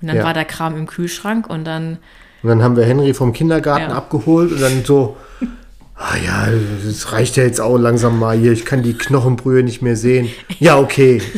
Und 0.00 0.08
dann 0.08 0.16
Ja. 0.18 0.24
war 0.24 0.34
der 0.34 0.44
Kram 0.44 0.76
im 0.76 0.86
Kühlschrank 0.86 1.48
und 1.48 1.64
dann, 1.64 1.98
Und 2.42 2.48
dann 2.48 2.62
haben 2.62 2.76
wir 2.76 2.84
Henry 2.84 3.14
vom 3.14 3.32
Kindergarten 3.32 3.90
Ja. 3.90 3.96
abgeholt 3.96 4.52
und 4.52 4.60
dann 4.60 4.84
so, 4.84 5.16
ah 5.96 6.16
ja, 6.24 6.48
das 6.84 7.12
reicht 7.12 7.36
ja 7.36 7.44
jetzt 7.44 7.60
auch 7.60 7.76
langsam 7.78 8.18
mal 8.18 8.36
hier, 8.36 8.52
ich 8.52 8.64
kann 8.64 8.82
die 8.82 8.94
Knochenbrühe 8.94 9.62
nicht 9.62 9.82
mehr 9.82 9.96
sehen. 9.96 10.28
Ja, 10.58 10.78
okay. 10.78 11.22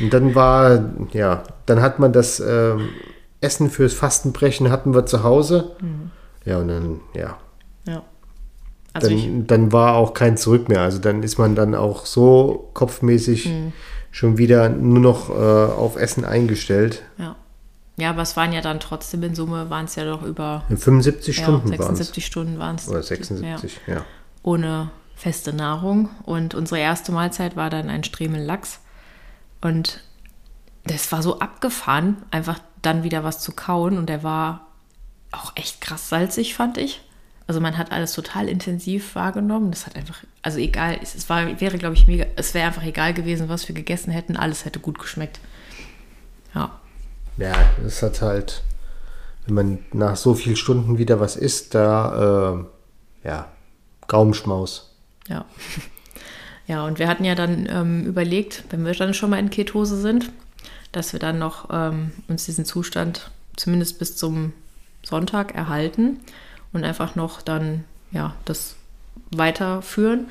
Und 0.00 0.12
dann 0.14 0.34
war, 0.34 0.90
ja, 1.12 1.42
dann 1.66 1.82
hat 1.82 1.98
man 1.98 2.12
das 2.12 2.40
ähm, 2.40 2.88
Essen 3.40 3.70
fürs 3.70 3.92
Fastenbrechen 3.94 4.70
hatten 4.70 4.94
wir 4.94 5.06
zu 5.06 5.22
Hause. 5.22 5.72
Ja, 6.44 6.58
und 6.58 6.68
dann, 6.68 7.00
ja, 7.14 7.36
ja. 7.86 8.02
Also 8.94 9.08
ich, 9.10 9.24
dann, 9.24 9.46
dann 9.46 9.72
war 9.72 9.94
auch 9.94 10.14
kein 10.14 10.36
Zurück 10.36 10.68
mehr. 10.68 10.80
Also 10.80 10.98
dann 10.98 11.22
ist 11.22 11.38
man 11.38 11.54
dann 11.54 11.74
auch 11.74 12.06
so 12.06 12.70
kopfmäßig 12.74 13.46
Mhm. 13.48 13.72
schon 14.12 14.38
wieder 14.38 14.68
nur 14.68 15.00
noch 15.00 15.30
äh, 15.30 15.32
auf 15.32 15.96
Essen 15.96 16.24
eingestellt. 16.24 17.02
ja. 17.18 17.36
Ja, 17.96 18.10
aber 18.10 18.22
es 18.22 18.36
waren 18.36 18.52
ja 18.52 18.60
dann 18.60 18.80
trotzdem 18.80 19.22
in 19.22 19.34
Summe, 19.34 19.68
waren 19.68 19.84
es 19.84 19.96
ja 19.96 20.04
doch 20.04 20.22
über 20.22 20.64
75 20.68 21.36
ja, 21.36 21.42
Stunden 21.42 21.70
waren 21.70 21.72
es. 21.72 21.78
76 21.78 22.26
Stunden 22.26 22.58
waren 22.58 22.76
es. 22.76 22.88
Oder 22.88 23.02
76, 23.02 23.80
ja. 23.86 24.04
ohne 24.42 24.90
feste 25.14 25.52
Nahrung. 25.52 26.08
Und 26.24 26.54
unsere 26.54 26.80
erste 26.80 27.12
Mahlzeit 27.12 27.54
war 27.54 27.70
dann 27.70 27.90
ein 27.90 28.02
Stremel 28.02 28.42
Lachs. 28.42 28.80
Und 29.60 30.02
das 30.84 31.12
war 31.12 31.22
so 31.22 31.38
abgefahren, 31.38 32.16
einfach 32.30 32.58
dann 32.80 33.04
wieder 33.04 33.24
was 33.24 33.40
zu 33.40 33.52
kauen. 33.52 33.98
Und 33.98 34.08
der 34.08 34.22
war 34.22 34.66
auch 35.30 35.52
echt 35.54 35.80
krass 35.80 36.08
salzig, 36.08 36.54
fand 36.54 36.78
ich. 36.78 37.02
Also 37.46 37.60
man 37.60 37.76
hat 37.76 37.92
alles 37.92 38.12
total 38.12 38.48
intensiv 38.48 39.14
wahrgenommen. 39.14 39.70
Das 39.70 39.86
hat 39.86 39.96
einfach, 39.96 40.24
also 40.42 40.58
egal, 40.58 40.98
es, 41.02 41.14
es 41.14 41.28
war, 41.28 41.60
wäre, 41.60 41.76
glaube 41.76 41.94
ich, 41.94 42.06
mega, 42.06 42.24
es 42.36 42.54
wäre 42.54 42.66
einfach 42.66 42.84
egal 42.84 43.12
gewesen, 43.14 43.48
was 43.48 43.68
wir 43.68 43.74
gegessen 43.74 44.10
hätten. 44.10 44.36
Alles 44.36 44.64
hätte 44.64 44.80
gut 44.80 44.98
geschmeckt. 44.98 45.40
Ja, 46.54 46.80
Ja, 47.38 47.54
es 47.86 48.02
hat 48.02 48.22
halt, 48.22 48.62
wenn 49.46 49.54
man 49.54 49.78
nach 49.92 50.16
so 50.16 50.34
vielen 50.34 50.56
Stunden 50.56 50.98
wieder 50.98 51.20
was 51.20 51.36
isst, 51.36 51.74
da, 51.74 52.64
äh, 53.24 53.28
ja, 53.28 53.48
Gaumenschmaus. 54.08 54.90
Ja. 55.28 55.44
Ja, 56.66 56.86
und 56.86 56.98
wir 56.98 57.08
hatten 57.08 57.24
ja 57.24 57.34
dann 57.34 57.68
ähm, 57.68 58.06
überlegt, 58.06 58.64
wenn 58.70 58.84
wir 58.84 58.94
dann 58.94 59.14
schon 59.14 59.30
mal 59.30 59.38
in 59.38 59.50
Ketose 59.50 60.00
sind, 60.00 60.30
dass 60.92 61.12
wir 61.12 61.20
dann 61.20 61.38
noch 61.38 61.68
ähm, 61.72 62.12
uns 62.28 62.44
diesen 62.44 62.64
Zustand 62.64 63.30
zumindest 63.56 63.98
bis 63.98 64.16
zum 64.16 64.52
Sonntag 65.02 65.54
erhalten 65.54 66.20
und 66.72 66.84
einfach 66.84 67.16
noch 67.16 67.42
dann 67.42 67.84
ja 68.12 68.34
das 68.44 68.76
weiterführen. 69.30 70.28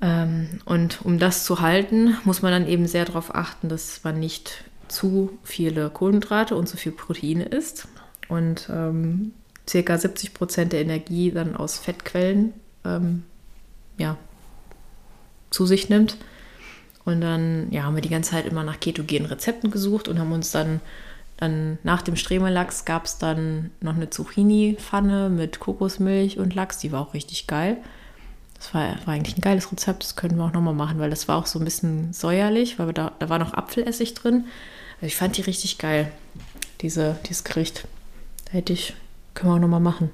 Ähm, 0.00 0.60
und 0.64 1.00
um 1.02 1.18
das 1.18 1.44
zu 1.44 1.60
halten, 1.60 2.16
muss 2.24 2.42
man 2.42 2.52
dann 2.52 2.68
eben 2.68 2.86
sehr 2.86 3.04
darauf 3.04 3.34
achten, 3.34 3.68
dass 3.68 4.04
man 4.04 4.20
nicht 4.20 4.64
zu 4.92 5.38
viele 5.42 5.90
Kohlenhydrate 5.90 6.54
und 6.54 6.68
zu 6.68 6.76
viel 6.76 6.92
Proteine 6.92 7.44
isst 7.44 7.88
und 8.28 8.68
ähm, 8.70 9.32
circa 9.68 9.96
70 9.96 10.34
Prozent 10.34 10.72
der 10.72 10.82
Energie 10.82 11.30
dann 11.30 11.56
aus 11.56 11.78
Fettquellen 11.78 12.52
ähm, 12.84 13.24
ja, 13.98 14.16
zu 15.50 15.66
sich 15.66 15.88
nimmt. 15.88 16.16
Und 17.04 17.20
dann 17.20 17.68
ja, 17.70 17.82
haben 17.82 17.96
wir 17.96 18.02
die 18.02 18.08
ganze 18.08 18.30
Zeit 18.30 18.46
immer 18.46 18.62
nach 18.62 18.78
ketogenen 18.78 19.26
Rezepten 19.26 19.70
gesucht 19.70 20.06
und 20.06 20.20
haben 20.20 20.32
uns 20.32 20.52
dann, 20.52 20.80
dann 21.36 21.78
nach 21.82 22.02
dem 22.02 22.14
Stremelachs 22.14 22.84
gab 22.84 23.06
es 23.06 23.18
dann 23.18 23.70
noch 23.80 23.96
eine 23.96 24.10
Zucchini-Pfanne 24.10 25.28
mit 25.28 25.58
Kokosmilch 25.58 26.38
und 26.38 26.54
Lachs, 26.54 26.78
die 26.78 26.92
war 26.92 27.00
auch 27.00 27.14
richtig 27.14 27.48
geil. 27.48 27.78
Das 28.54 28.72
war, 28.72 28.94
war 29.04 29.14
eigentlich 29.14 29.36
ein 29.36 29.40
geiles 29.40 29.72
Rezept, 29.72 30.04
das 30.04 30.14
können 30.14 30.36
wir 30.36 30.44
auch 30.44 30.52
nochmal 30.52 30.74
machen, 30.74 31.00
weil 31.00 31.10
das 31.10 31.26
war 31.26 31.36
auch 31.36 31.46
so 31.46 31.58
ein 31.58 31.64
bisschen 31.64 32.12
säuerlich, 32.12 32.78
weil 32.78 32.92
da, 32.92 33.12
da 33.18 33.28
war 33.28 33.40
noch 33.40 33.54
Apfelessig 33.54 34.14
drin. 34.14 34.44
Ich 35.02 35.16
fand 35.16 35.36
die 35.36 35.42
richtig 35.42 35.78
geil, 35.78 36.10
diese, 36.80 37.18
dieses 37.28 37.44
Gericht. 37.44 37.86
Da 38.46 38.52
hätte 38.52 38.72
ich, 38.72 38.94
können 39.34 39.52
wir 39.52 39.56
auch 39.56 39.60
nochmal 39.60 39.80
machen. 39.80 40.10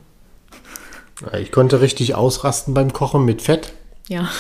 Ich 1.39 1.53
konnte 1.53 1.81
richtig 1.81 2.15
ausrasten 2.15 2.75
beim 2.75 2.93
Kochen 2.93 3.25
mit 3.25 3.43
Fett. 3.43 3.73
Ja. 4.09 4.29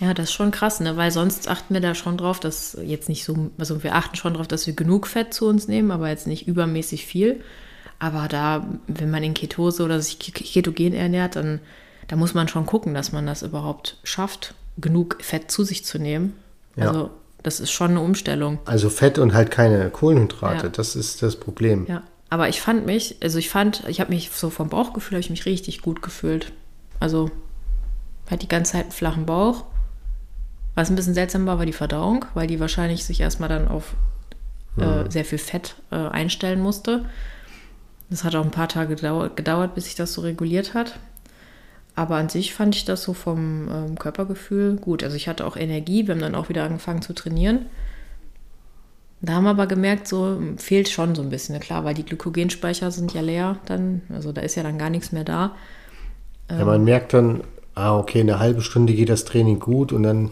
Ja, 0.00 0.12
das 0.12 0.24
ist 0.24 0.32
schon 0.32 0.50
krass, 0.50 0.80
ne? 0.80 0.96
Weil 0.96 1.12
sonst 1.12 1.48
achten 1.48 1.72
wir 1.72 1.80
da 1.80 1.94
schon 1.94 2.18
drauf, 2.18 2.40
dass 2.40 2.76
jetzt 2.82 3.08
nicht 3.08 3.24
so, 3.24 3.50
also 3.58 3.84
wir 3.84 3.94
achten 3.94 4.16
schon 4.16 4.34
drauf, 4.34 4.48
dass 4.48 4.66
wir 4.66 4.74
genug 4.74 5.06
Fett 5.06 5.32
zu 5.32 5.46
uns 5.46 5.68
nehmen, 5.68 5.92
aber 5.92 6.08
jetzt 6.08 6.26
nicht 6.26 6.48
übermäßig 6.48 7.06
viel. 7.06 7.40
Aber 8.00 8.26
da, 8.26 8.66
wenn 8.88 9.12
man 9.12 9.22
in 9.22 9.34
Ketose 9.34 9.84
oder 9.84 10.00
sich 10.00 10.18
ketogen 10.18 10.94
ernährt, 10.94 11.36
dann 11.36 11.60
da 12.08 12.16
muss 12.16 12.34
man 12.34 12.48
schon 12.48 12.66
gucken, 12.66 12.92
dass 12.92 13.12
man 13.12 13.24
das 13.24 13.42
überhaupt 13.42 13.98
schafft, 14.02 14.54
genug 14.78 15.18
Fett 15.20 15.50
zu 15.50 15.62
sich 15.62 15.84
zu 15.84 15.98
nehmen. 15.98 16.34
Ja. 16.76 16.88
Also 16.88 17.10
das 17.44 17.60
ist 17.60 17.70
schon 17.70 17.92
eine 17.92 18.00
Umstellung. 18.00 18.58
Also 18.64 18.90
Fett 18.90 19.18
und 19.18 19.34
halt 19.34 19.50
keine 19.50 19.90
Kohlenhydrate. 19.90 20.66
Ja. 20.66 20.72
Das 20.72 20.96
ist 20.96 21.22
das 21.22 21.36
Problem. 21.36 21.86
Ja, 21.86 22.02
aber 22.30 22.48
ich 22.48 22.60
fand 22.60 22.86
mich, 22.86 23.18
also 23.22 23.38
ich 23.38 23.50
fand, 23.50 23.84
ich 23.86 24.00
habe 24.00 24.12
mich 24.12 24.30
so 24.30 24.50
vom 24.50 24.70
Bauchgefühl, 24.70 25.16
habe 25.16 25.20
ich 25.20 25.30
mich 25.30 25.46
richtig 25.46 25.82
gut 25.82 26.02
gefühlt. 26.02 26.52
Also 27.00 27.30
hatte 28.26 28.38
die 28.38 28.48
ganze 28.48 28.72
Zeit 28.72 28.84
einen 28.84 28.92
flachen 28.92 29.26
Bauch. 29.26 29.64
Was 30.74 30.90
ein 30.90 30.96
bisschen 30.96 31.14
seltsam 31.14 31.46
war, 31.46 31.58
war 31.58 31.66
die 31.66 31.74
Verdauung, 31.74 32.24
weil 32.32 32.46
die 32.46 32.60
wahrscheinlich 32.60 33.04
sich 33.04 33.20
erstmal 33.20 33.50
dann 33.50 33.68
auf 33.68 33.94
äh, 34.78 35.08
sehr 35.10 35.26
viel 35.26 35.38
Fett 35.38 35.76
äh, 35.92 35.96
einstellen 35.96 36.60
musste. 36.60 37.04
Das 38.08 38.24
hat 38.24 38.34
auch 38.34 38.44
ein 38.44 38.50
paar 38.50 38.68
Tage 38.68 38.96
gedauert, 38.96 39.36
gedauert, 39.36 39.74
bis 39.74 39.84
sich 39.84 39.94
das 39.94 40.14
so 40.14 40.22
reguliert 40.22 40.72
hat. 40.72 40.98
Aber 41.96 42.16
an 42.16 42.28
sich 42.28 42.54
fand 42.54 42.74
ich 42.74 42.84
das 42.84 43.02
so 43.02 43.12
vom 43.12 43.68
ähm, 43.70 43.98
Körpergefühl 43.98 44.76
gut. 44.76 45.04
Also 45.04 45.16
ich 45.16 45.28
hatte 45.28 45.46
auch 45.46 45.56
Energie, 45.56 46.06
wir 46.06 46.14
haben 46.14 46.20
dann 46.20 46.34
auch 46.34 46.48
wieder 46.48 46.64
angefangen 46.64 47.02
zu 47.02 47.12
trainieren. 47.12 47.66
Da 49.20 49.34
haben 49.34 49.44
wir 49.44 49.50
aber 49.50 49.66
gemerkt, 49.66 50.06
so 50.06 50.38
fehlt 50.56 50.88
schon 50.88 51.14
so 51.14 51.22
ein 51.22 51.30
bisschen, 51.30 51.58
klar, 51.60 51.84
weil 51.84 51.94
die 51.94 52.04
Glykogenspeicher 52.04 52.90
sind 52.90 53.14
ja 53.14 53.22
leer 53.22 53.58
dann, 53.64 54.02
also 54.12 54.32
da 54.32 54.42
ist 54.42 54.54
ja 54.54 54.62
dann 54.62 54.76
gar 54.76 54.90
nichts 54.90 55.12
mehr 55.12 55.24
da. 55.24 55.54
Ja, 56.50 56.64
man 56.64 56.84
merkt 56.84 57.14
dann, 57.14 57.42
ah, 57.74 57.96
okay, 57.96 58.20
eine 58.20 58.38
halbe 58.38 58.60
Stunde 58.60 58.92
geht 58.92 59.08
das 59.08 59.24
Training 59.24 59.60
gut 59.60 59.92
und 59.92 60.02
dann 60.02 60.30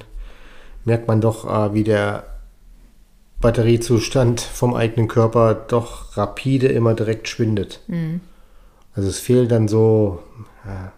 merkt 0.84 1.08
man 1.08 1.22
doch, 1.22 1.46
ah, 1.46 1.72
wie 1.72 1.84
der 1.84 2.24
Batteriezustand 3.40 4.40
vom 4.40 4.74
eigenen 4.74 5.08
Körper 5.08 5.54
doch 5.54 6.16
rapide 6.16 6.68
immer 6.68 6.94
direkt 6.94 7.28
schwindet. 7.28 7.80
Mhm. 7.86 8.20
Also 8.94 9.08
es 9.08 9.18
fehlt 9.18 9.50
dann 9.50 9.68
so, 9.68 10.22
ja, 10.66 10.92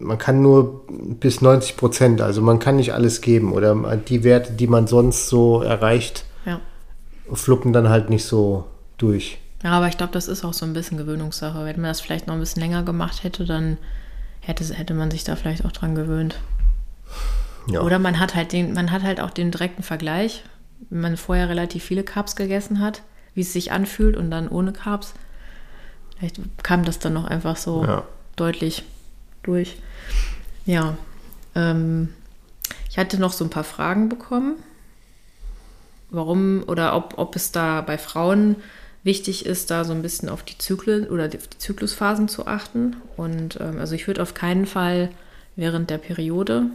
man 0.00 0.18
kann 0.18 0.42
nur 0.42 0.84
bis 0.88 1.40
90 1.40 1.76
Prozent, 1.76 2.20
also 2.20 2.42
man 2.42 2.58
kann 2.58 2.76
nicht 2.76 2.92
alles 2.94 3.20
geben 3.20 3.52
oder 3.52 3.74
die 3.96 4.24
Werte, 4.24 4.52
die 4.52 4.66
man 4.66 4.86
sonst 4.86 5.28
so 5.28 5.62
erreicht, 5.62 6.24
Ja. 6.46 6.60
fluppen 7.32 7.72
dann 7.72 7.88
halt 7.88 8.10
nicht 8.10 8.24
so 8.24 8.64
durch. 8.98 9.38
Ja, 9.62 9.72
aber 9.72 9.88
ich 9.88 9.98
glaube, 9.98 10.12
das 10.12 10.26
ist 10.26 10.42
auch 10.44 10.54
so 10.54 10.64
ein 10.64 10.72
bisschen 10.72 10.96
Gewöhnungssache. 10.96 11.64
Wenn 11.66 11.76
man 11.76 11.90
das 11.90 12.00
vielleicht 12.00 12.26
noch 12.26 12.34
ein 12.34 12.40
bisschen 12.40 12.62
länger 12.62 12.82
gemacht 12.82 13.22
hätte, 13.24 13.44
dann 13.44 13.76
hätte, 14.40 14.64
hätte 14.74 14.94
man 14.94 15.10
sich 15.10 15.22
da 15.24 15.36
vielleicht 15.36 15.66
auch 15.66 15.72
dran 15.72 15.94
gewöhnt. 15.94 16.36
Ja. 17.66 17.82
Oder 17.82 17.98
man 17.98 18.18
hat 18.18 18.34
halt 18.34 18.52
den, 18.52 18.72
man 18.72 18.90
hat 18.90 19.02
halt 19.02 19.20
auch 19.20 19.30
den 19.30 19.50
direkten 19.50 19.82
Vergleich, 19.82 20.44
wenn 20.88 21.02
man 21.02 21.16
vorher 21.18 21.50
relativ 21.50 21.84
viele 21.84 22.04
Carbs 22.04 22.36
gegessen 22.36 22.80
hat, 22.80 23.02
wie 23.34 23.42
es 23.42 23.52
sich 23.52 23.70
anfühlt 23.70 24.16
und 24.16 24.30
dann 24.30 24.48
ohne 24.48 24.72
Carbs. 24.72 25.12
Vielleicht 26.18 26.40
kam 26.62 26.84
das 26.86 26.98
dann 26.98 27.12
noch 27.12 27.26
einfach 27.26 27.56
so 27.56 27.84
Ja. 27.84 28.02
deutlich 28.36 28.84
durch. 29.42 29.76
Ja. 30.66 30.96
Ähm, 31.54 32.08
ich 32.88 32.98
hatte 32.98 33.18
noch 33.18 33.32
so 33.32 33.44
ein 33.44 33.50
paar 33.50 33.64
Fragen 33.64 34.08
bekommen. 34.08 34.56
Warum 36.10 36.64
oder 36.66 36.96
ob, 36.96 37.18
ob 37.18 37.36
es 37.36 37.52
da 37.52 37.80
bei 37.82 37.98
Frauen 37.98 38.56
wichtig 39.02 39.46
ist, 39.46 39.70
da 39.70 39.84
so 39.84 39.92
ein 39.92 40.02
bisschen 40.02 40.28
auf 40.28 40.42
die 40.42 40.58
Zyklen 40.58 41.08
oder 41.08 41.28
die, 41.28 41.38
Zyklusphasen 41.38 42.28
zu 42.28 42.46
achten. 42.46 42.96
Und 43.16 43.58
ähm, 43.60 43.78
also 43.78 43.94
ich 43.94 44.06
würde 44.06 44.22
auf 44.22 44.34
keinen 44.34 44.66
Fall 44.66 45.10
während 45.56 45.90
der 45.90 45.98
Periode 45.98 46.66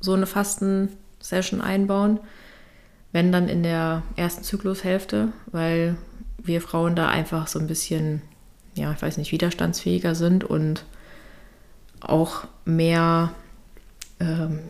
so 0.00 0.14
eine 0.14 0.26
Fasten-Session 0.26 1.60
einbauen. 1.60 2.20
Wenn 3.12 3.32
dann 3.32 3.48
in 3.48 3.62
der 3.62 4.02
ersten 4.16 4.44
Zyklushälfte, 4.44 5.28
weil 5.46 5.96
wir 6.38 6.60
Frauen 6.60 6.94
da 6.94 7.08
einfach 7.08 7.48
so 7.48 7.58
ein 7.58 7.66
bisschen, 7.66 8.22
ja, 8.74 8.92
ich 8.92 9.02
weiß 9.02 9.16
nicht, 9.16 9.32
widerstandsfähiger 9.32 10.14
sind 10.14 10.44
und 10.44 10.84
auch 12.00 12.44
mehr, 12.64 13.32
ähm, 14.20 14.60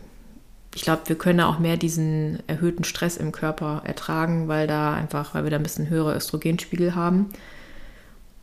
ich 0.74 0.82
glaube, 0.82 1.02
wir 1.06 1.18
können 1.18 1.40
auch 1.40 1.58
mehr 1.58 1.76
diesen 1.76 2.42
erhöhten 2.48 2.84
Stress 2.84 3.16
im 3.16 3.32
Körper 3.32 3.82
ertragen, 3.84 4.48
weil 4.48 4.66
da 4.66 4.94
einfach, 4.94 5.34
weil 5.34 5.44
wir 5.44 5.50
da 5.50 5.56
ein 5.56 5.62
bisschen 5.62 5.88
höhere 5.88 6.14
Östrogenspiegel 6.14 6.94
haben. 6.94 7.30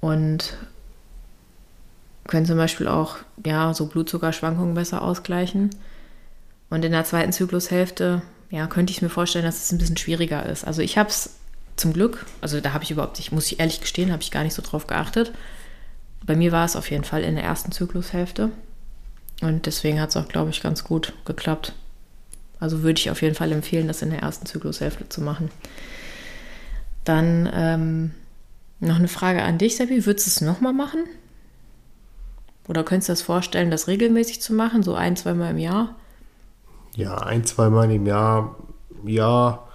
Und 0.02 0.58
können 2.28 2.46
zum 2.46 2.58
Beispiel 2.58 2.88
auch, 2.88 3.18
ja, 3.46 3.74
so 3.74 3.86
Blutzuckerschwankungen 3.86 4.74
besser 4.74 5.02
ausgleichen. 5.02 5.70
Und 6.70 6.84
in 6.84 6.92
der 6.92 7.06
zweiten 7.06 7.32
Zyklushälfte, 7.32 8.22
ja, 8.50 8.68
könnte 8.68 8.92
ich 8.92 9.02
mir 9.02 9.10
vorstellen, 9.10 9.46
dass 9.46 9.64
es 9.64 9.72
ein 9.72 9.78
bisschen 9.78 9.98
schwieriger 9.98 10.46
ist. 10.46 10.66
Also 10.66 10.82
ich 10.82 10.98
habe 10.98 11.10
es 11.10 11.36
zum 11.76 11.94
Glück, 11.94 12.26
also 12.42 12.62
da 12.62 12.74
habe 12.74 12.84
ich 12.84 12.92
überhaupt 12.92 13.18
nicht, 13.18 13.32
muss 13.32 13.52
ich 13.52 13.60
ehrlich 13.60 13.82
gestehen, 13.82 14.12
habe 14.12 14.24
ich 14.24 14.32
gar 14.32 14.44
nicht 14.44 14.54
so 14.54 14.62
drauf 14.62 14.88
geachtet. 14.88 15.34
Bei 16.26 16.36
mir 16.36 16.52
war 16.52 16.66
es 16.66 16.76
auf 16.76 16.90
jeden 16.90 17.04
Fall 17.04 17.24
in 17.24 17.36
der 17.36 17.44
ersten 17.44 17.72
Zyklushälfte. 17.72 18.50
Und 19.42 19.66
deswegen 19.66 20.00
hat 20.00 20.10
es 20.10 20.18
auch, 20.18 20.28
glaube 20.28 20.50
ich, 20.50 20.62
ganz 20.62 20.84
gut 20.84 21.14
geklappt. 21.26 21.74
Also 22.60 22.84
würde 22.84 23.00
ich 23.00 23.12
auf 23.12 23.22
jeden 23.22 23.36
Fall 23.36 23.52
empfehlen, 23.52 23.88
das 23.88 24.02
in 24.02 24.10
der 24.10 24.22
ersten 24.22 24.46
Zyklushälfte 24.46 25.10
zu 25.10 25.22
machen. 25.22 25.52
Dann 27.04 27.50
ähm, 27.54 28.12
noch 28.80 28.96
eine 28.96 29.08
Frage 29.08 29.44
an 29.44 29.58
dich, 29.58 29.76
Seppi. 29.76 30.06
Würdest 30.06 30.28
du 30.28 30.30
es 30.30 30.42
nochmal 30.42 30.74
machen? 30.74 31.04
Oder 32.68 32.84
könntest 32.84 33.10
du 33.10 33.14
das 33.14 33.22
vorstellen, 33.22 33.70
das 33.70 33.88
regelmäßig 33.88 34.42
zu 34.42 34.54
machen, 34.54 34.82
so 34.84 34.96
ein, 34.96 35.16
zweimal 35.16 35.52
im 35.52 35.60
Jahr? 35.60 35.96
Ja, 36.96 37.18
ein, 37.18 37.46
zweimal 37.46 37.92
im 37.92 38.06
Jahr, 38.06 38.56
ja. 39.06 39.68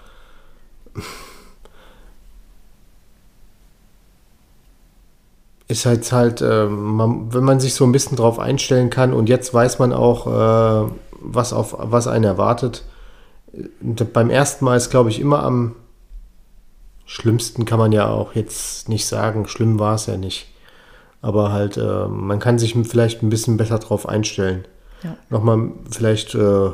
Ist 5.71 5.87
halt 5.87 6.11
halt, 6.11 6.41
äh, 6.41 6.67
man, 6.67 7.33
wenn 7.33 7.45
man 7.45 7.61
sich 7.61 7.75
so 7.75 7.85
ein 7.85 7.93
bisschen 7.93 8.17
drauf 8.17 8.41
einstellen 8.41 8.91
kann 8.91 9.13
und 9.13 9.29
jetzt 9.29 9.55
weiß 9.55 9.79
man 9.79 9.93
auch, 9.93 10.27
äh, 10.27 10.91
was 11.21 11.53
auf 11.53 11.77
was 11.79 12.09
einen 12.09 12.25
erwartet. 12.25 12.85
Und 13.81 14.13
beim 14.13 14.31
ersten 14.31 14.65
Mal 14.65 14.77
ist, 14.77 14.91
glaube 14.91 15.11
ich, 15.11 15.21
immer 15.21 15.45
am 15.45 15.77
schlimmsten 17.05 17.67
kann 17.67 17.79
man 17.79 17.93
ja 17.93 18.09
auch 18.09 18.35
jetzt 18.35 18.89
nicht 18.89 19.07
sagen. 19.07 19.47
Schlimm 19.47 19.79
war 19.79 19.95
es 19.95 20.07
ja 20.07 20.17
nicht. 20.17 20.49
Aber 21.23 21.53
halt, 21.53 21.77
äh, 21.77 22.09
man 22.09 22.41
kann 22.41 22.59
sich 22.59 22.75
vielleicht 22.85 23.23
ein 23.23 23.31
bisschen 23.31 23.57
besser 23.57 23.79
drauf 23.79 24.09
einstellen. 24.09 24.65
Ja. 25.05 25.17
Nochmal 25.29 25.71
vielleicht 25.91 26.35
äh, 26.35 26.71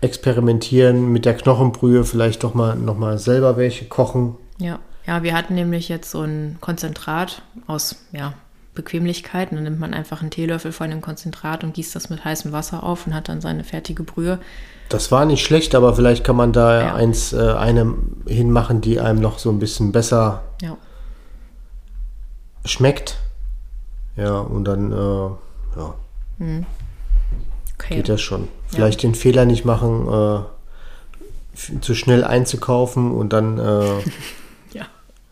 experimentieren 0.00 1.12
mit 1.12 1.24
der 1.24 1.34
Knochenbrühe, 1.34 2.04
vielleicht 2.04 2.42
doch 2.42 2.54
mal 2.54 2.74
noch 2.76 2.98
mal 2.98 3.18
selber 3.18 3.56
welche 3.56 3.86
kochen. 3.86 4.36
Ja. 4.58 4.80
Ja, 5.08 5.22
wir 5.22 5.34
hatten 5.34 5.54
nämlich 5.54 5.88
jetzt 5.88 6.10
so 6.10 6.20
ein 6.20 6.58
Konzentrat 6.60 7.40
aus 7.66 7.96
ja, 8.12 8.34
Bequemlichkeit. 8.74 9.50
Und 9.50 9.56
dann 9.56 9.64
nimmt 9.64 9.80
man 9.80 9.94
einfach 9.94 10.20
einen 10.20 10.30
Teelöffel 10.30 10.70
von 10.70 10.90
dem 10.90 11.00
Konzentrat 11.00 11.64
und 11.64 11.72
gießt 11.72 11.96
das 11.96 12.10
mit 12.10 12.24
heißem 12.26 12.52
Wasser 12.52 12.82
auf 12.84 13.06
und 13.06 13.14
hat 13.14 13.30
dann 13.30 13.40
seine 13.40 13.64
fertige 13.64 14.02
Brühe. 14.02 14.38
Das 14.90 15.10
war 15.10 15.24
nicht 15.24 15.42
schlecht, 15.42 15.74
aber 15.74 15.94
vielleicht 15.96 16.24
kann 16.24 16.36
man 16.36 16.52
da 16.52 16.80
Ja. 16.80 16.94
eins, 16.94 17.32
äh, 17.32 17.38
eine 17.52 17.94
hinmachen, 18.26 18.82
die 18.82 19.00
einem 19.00 19.20
noch 19.20 19.38
so 19.38 19.50
ein 19.50 19.58
bisschen 19.58 19.92
besser 19.92 20.42
Ja. 20.60 20.76
schmeckt. 22.66 23.16
Ja, 24.16 24.38
und 24.40 24.64
dann 24.64 24.92
äh, 24.92 24.96
ja, 24.96 25.94
Okay. 27.78 27.94
geht 27.96 28.08
das 28.10 28.20
schon. 28.20 28.48
Vielleicht 28.66 29.02
den 29.02 29.14
Fehler 29.14 29.46
nicht 29.46 29.64
machen, 29.64 30.06
äh, 30.06 31.80
zu 31.80 31.94
schnell 31.94 32.24
einzukaufen 32.24 33.10
und 33.12 33.32
dann, 33.32 33.58
äh, 33.58 34.02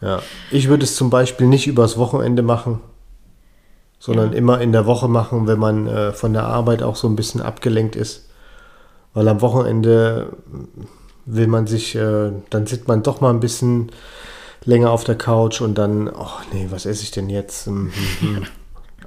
Ja. 0.00 0.20
Ich 0.50 0.68
würde 0.68 0.85
es 0.85 0.94
zum 0.96 1.11
Beispiel 1.11 1.46
nicht 1.46 1.66
übers 1.66 1.96
Wochenende 1.96 2.42
machen, 2.42 2.80
sondern 3.98 4.32
Ja. 4.32 4.38
immer 4.38 4.61
in 4.61 4.72
der 4.72 4.87
Woche 4.87 5.09
machen, 5.09 5.46
wenn 5.46 5.59
man 5.59 5.87
äh, 5.87 6.12
von 6.12 6.32
der 6.32 6.44
Arbeit 6.44 6.82
auch 6.82 6.96
so 6.96 7.09
ein 7.09 7.16
bisschen 7.16 7.40
abgelenkt 7.40 7.96
ist. 7.96 8.28
Weil 9.14 9.28
am 9.28 9.40
Wochenende 9.40 10.37
will 11.24 11.46
man 11.46 11.66
sich, 11.66 11.94
äh, 11.94 12.30
dann 12.50 12.66
sitzt 12.66 12.87
man 12.88 13.02
doch 13.02 13.20
mal 13.20 13.30
ein 13.30 13.40
bisschen 13.40 13.90
länger 14.64 14.90
auf 14.90 15.04
der 15.04 15.16
Couch 15.16 15.61
und 15.61 15.76
dann, 15.78 16.09
oh 16.09 16.28
nee, 16.52 16.66
was 16.70 16.85
esse 16.87 17.02
ich 17.02 17.11
denn 17.12 17.30
jetzt? 17.30 17.66
Hm, 17.66 17.90
hm, 18.20 18.37
hm. 18.37 18.42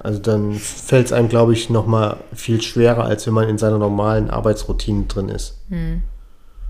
Also 0.02 0.18
dann 0.18 0.54
fällt 0.54 1.06
es 1.06 1.12
einem, 1.12 1.28
glaube 1.28 1.52
ich, 1.52 1.68
noch 1.68 1.86
mal 1.86 2.16
viel 2.34 2.62
schwerer, 2.62 3.04
als 3.04 3.26
wenn 3.26 3.34
man 3.34 3.48
in 3.48 3.58
seiner 3.58 3.78
normalen 3.78 4.30
Arbeitsroutine 4.30 5.04
drin 5.04 5.28
ist. 5.28 5.58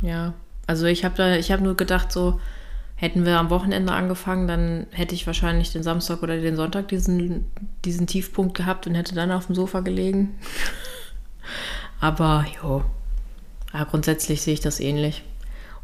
Ja, 0.02 0.34
also 0.66 0.86
ich 0.86 1.04
habe 1.04 1.14
da, 1.16 1.36
ich 1.36 1.52
habe 1.52 1.62
nur 1.62 1.76
gedacht, 1.76 2.10
so 2.10 2.40
hätten 3.00 3.24
wir 3.24 3.38
am 3.38 3.48
Wochenende 3.48 3.94
angefangen, 3.94 4.46
dann 4.46 4.86
hätte 4.90 5.14
ich 5.14 5.26
wahrscheinlich 5.26 5.72
den 5.72 5.82
Samstag 5.82 6.22
oder 6.22 6.36
den 6.38 6.54
Sonntag 6.56 6.88
diesen, 6.88 7.46
diesen 7.86 8.06
Tiefpunkt 8.06 8.54
gehabt 8.54 8.86
und 8.86 8.94
hätte 8.94 9.14
dann 9.14 9.32
auf 9.32 9.46
dem 9.46 9.54
Sofa 9.54 9.80
gelegen. 9.80 10.38
Aber 12.00 12.44
jo, 12.62 12.84
ja, 13.72 13.84
grundsätzlich 13.84 14.42
sehe 14.42 14.52
ich 14.54 14.60
das 14.60 14.80
ähnlich. 14.80 15.24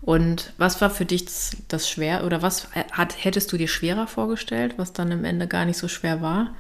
Und 0.03 0.53
was 0.59 0.81
war 0.83 0.91
für 0.91 1.07
dich 1.07 1.25
das, 1.25 1.57
das 1.69 1.89
schwer 1.89 2.25
oder 2.25 2.43
was 2.43 2.69
hat, 2.93 3.25
hättest 3.25 3.51
du 3.51 3.57
dir 3.57 3.67
schwerer 3.69 4.07
vorgestellt, 4.07 4.75
was 4.77 4.93
dann 4.93 5.11
am 5.11 5.25
Ende 5.25 5.47
gar 5.49 5.65
nicht 5.65 5.79
so 5.79 5.89
schwer 5.89 6.21
war? 6.21 6.51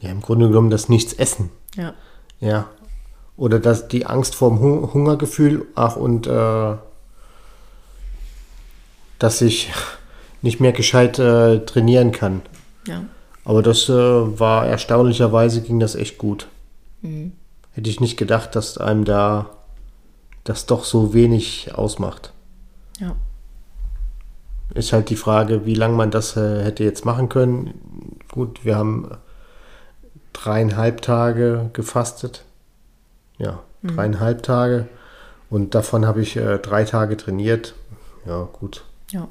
Ja, 0.00 0.10
im 0.10 0.20
Grunde 0.20 0.48
genommen 0.48 0.70
das 0.70 0.88
Nichts-Essen. 0.88 1.50
Ja, 1.76 1.94
Ja. 2.40 2.68
Oder 3.38 3.58
das, 3.58 3.86
die 3.88 4.06
Angst 4.06 4.34
vor 4.34 4.48
dem 4.48 4.60
Hu- 4.60 4.94
Hungergefühl, 4.94 5.66
ach, 5.74 5.96
und 5.96 6.26
äh, 6.26 6.76
dass 9.18 9.40
ich 9.40 9.72
nicht 10.42 10.60
mehr 10.60 10.72
gescheit 10.72 11.18
äh, 11.18 11.60
trainieren 11.64 12.12
kann. 12.12 12.42
ja, 12.86 13.04
Aber 13.44 13.62
das 13.62 13.88
äh, 13.88 13.92
war 13.92 14.66
erstaunlicherweise 14.66 15.62
ging 15.62 15.80
das 15.80 15.94
echt 15.94 16.18
gut. 16.18 16.48
Hätte 17.72 17.90
ich 17.90 18.00
nicht 18.00 18.16
gedacht, 18.16 18.56
dass 18.56 18.78
einem 18.78 19.04
da 19.04 19.50
das 20.44 20.66
doch 20.66 20.84
so 20.84 21.14
wenig 21.14 21.74
ausmacht. 21.74 22.32
ja, 22.98 23.14
Ist 24.74 24.92
halt 24.92 25.10
die 25.10 25.16
Frage, 25.16 25.66
wie 25.66 25.74
lange 25.74 25.94
man 25.94 26.10
das 26.10 26.36
äh, 26.36 26.64
hätte 26.64 26.84
jetzt 26.84 27.04
machen 27.04 27.28
können. 27.28 28.18
Gut, 28.30 28.64
wir 28.64 28.76
haben 28.76 29.10
dreieinhalb 30.32 31.00
Tage 31.02 31.70
gefastet. 31.72 32.44
Ja, 33.38 33.60
dreieinhalb 33.82 34.42
Tage. 34.42 34.88
Und 35.50 35.74
davon 35.74 36.06
habe 36.06 36.22
ich 36.22 36.36
äh, 36.36 36.58
drei 36.58 36.84
Tage 36.84 37.16
trainiert. 37.16 37.74
Ja, 38.26 38.48
gut. 38.52 38.84
Ja. 39.10 39.28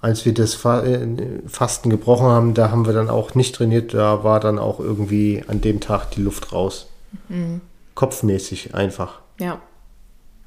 Als 0.00 0.24
wir 0.24 0.34
das 0.34 0.64
äh, 0.64 1.06
Fasten 1.46 1.90
gebrochen 1.90 2.26
haben, 2.26 2.54
da 2.54 2.70
haben 2.70 2.86
wir 2.86 2.92
dann 2.92 3.08
auch 3.08 3.34
nicht 3.34 3.54
trainiert. 3.54 3.94
Da 3.94 4.24
war 4.24 4.40
dann 4.40 4.58
auch 4.58 4.78
irgendwie 4.78 5.42
an 5.46 5.60
dem 5.60 5.80
Tag 5.80 6.10
die 6.12 6.20
Luft 6.20 6.52
raus. 6.52 6.86
Kopfmäßig 7.94 8.74
einfach. 8.74 9.20
Ja. 9.40 9.60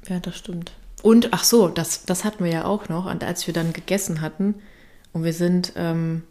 Ja, 0.08 0.18
das 0.20 0.36
stimmt. 0.36 0.72
Und, 1.02 1.32
ach 1.32 1.44
so, 1.44 1.68
das, 1.68 2.04
das 2.04 2.24
hatten 2.24 2.44
wir 2.44 2.52
ja 2.52 2.64
auch 2.64 2.88
noch. 2.88 3.10
Und 3.10 3.24
als 3.24 3.46
wir 3.46 3.54
dann 3.54 3.72
gegessen 3.72 4.20
hatten 4.20 4.54
und 5.12 5.24
wir 5.24 5.32
sind 5.32 5.72
ähm, 5.76 6.22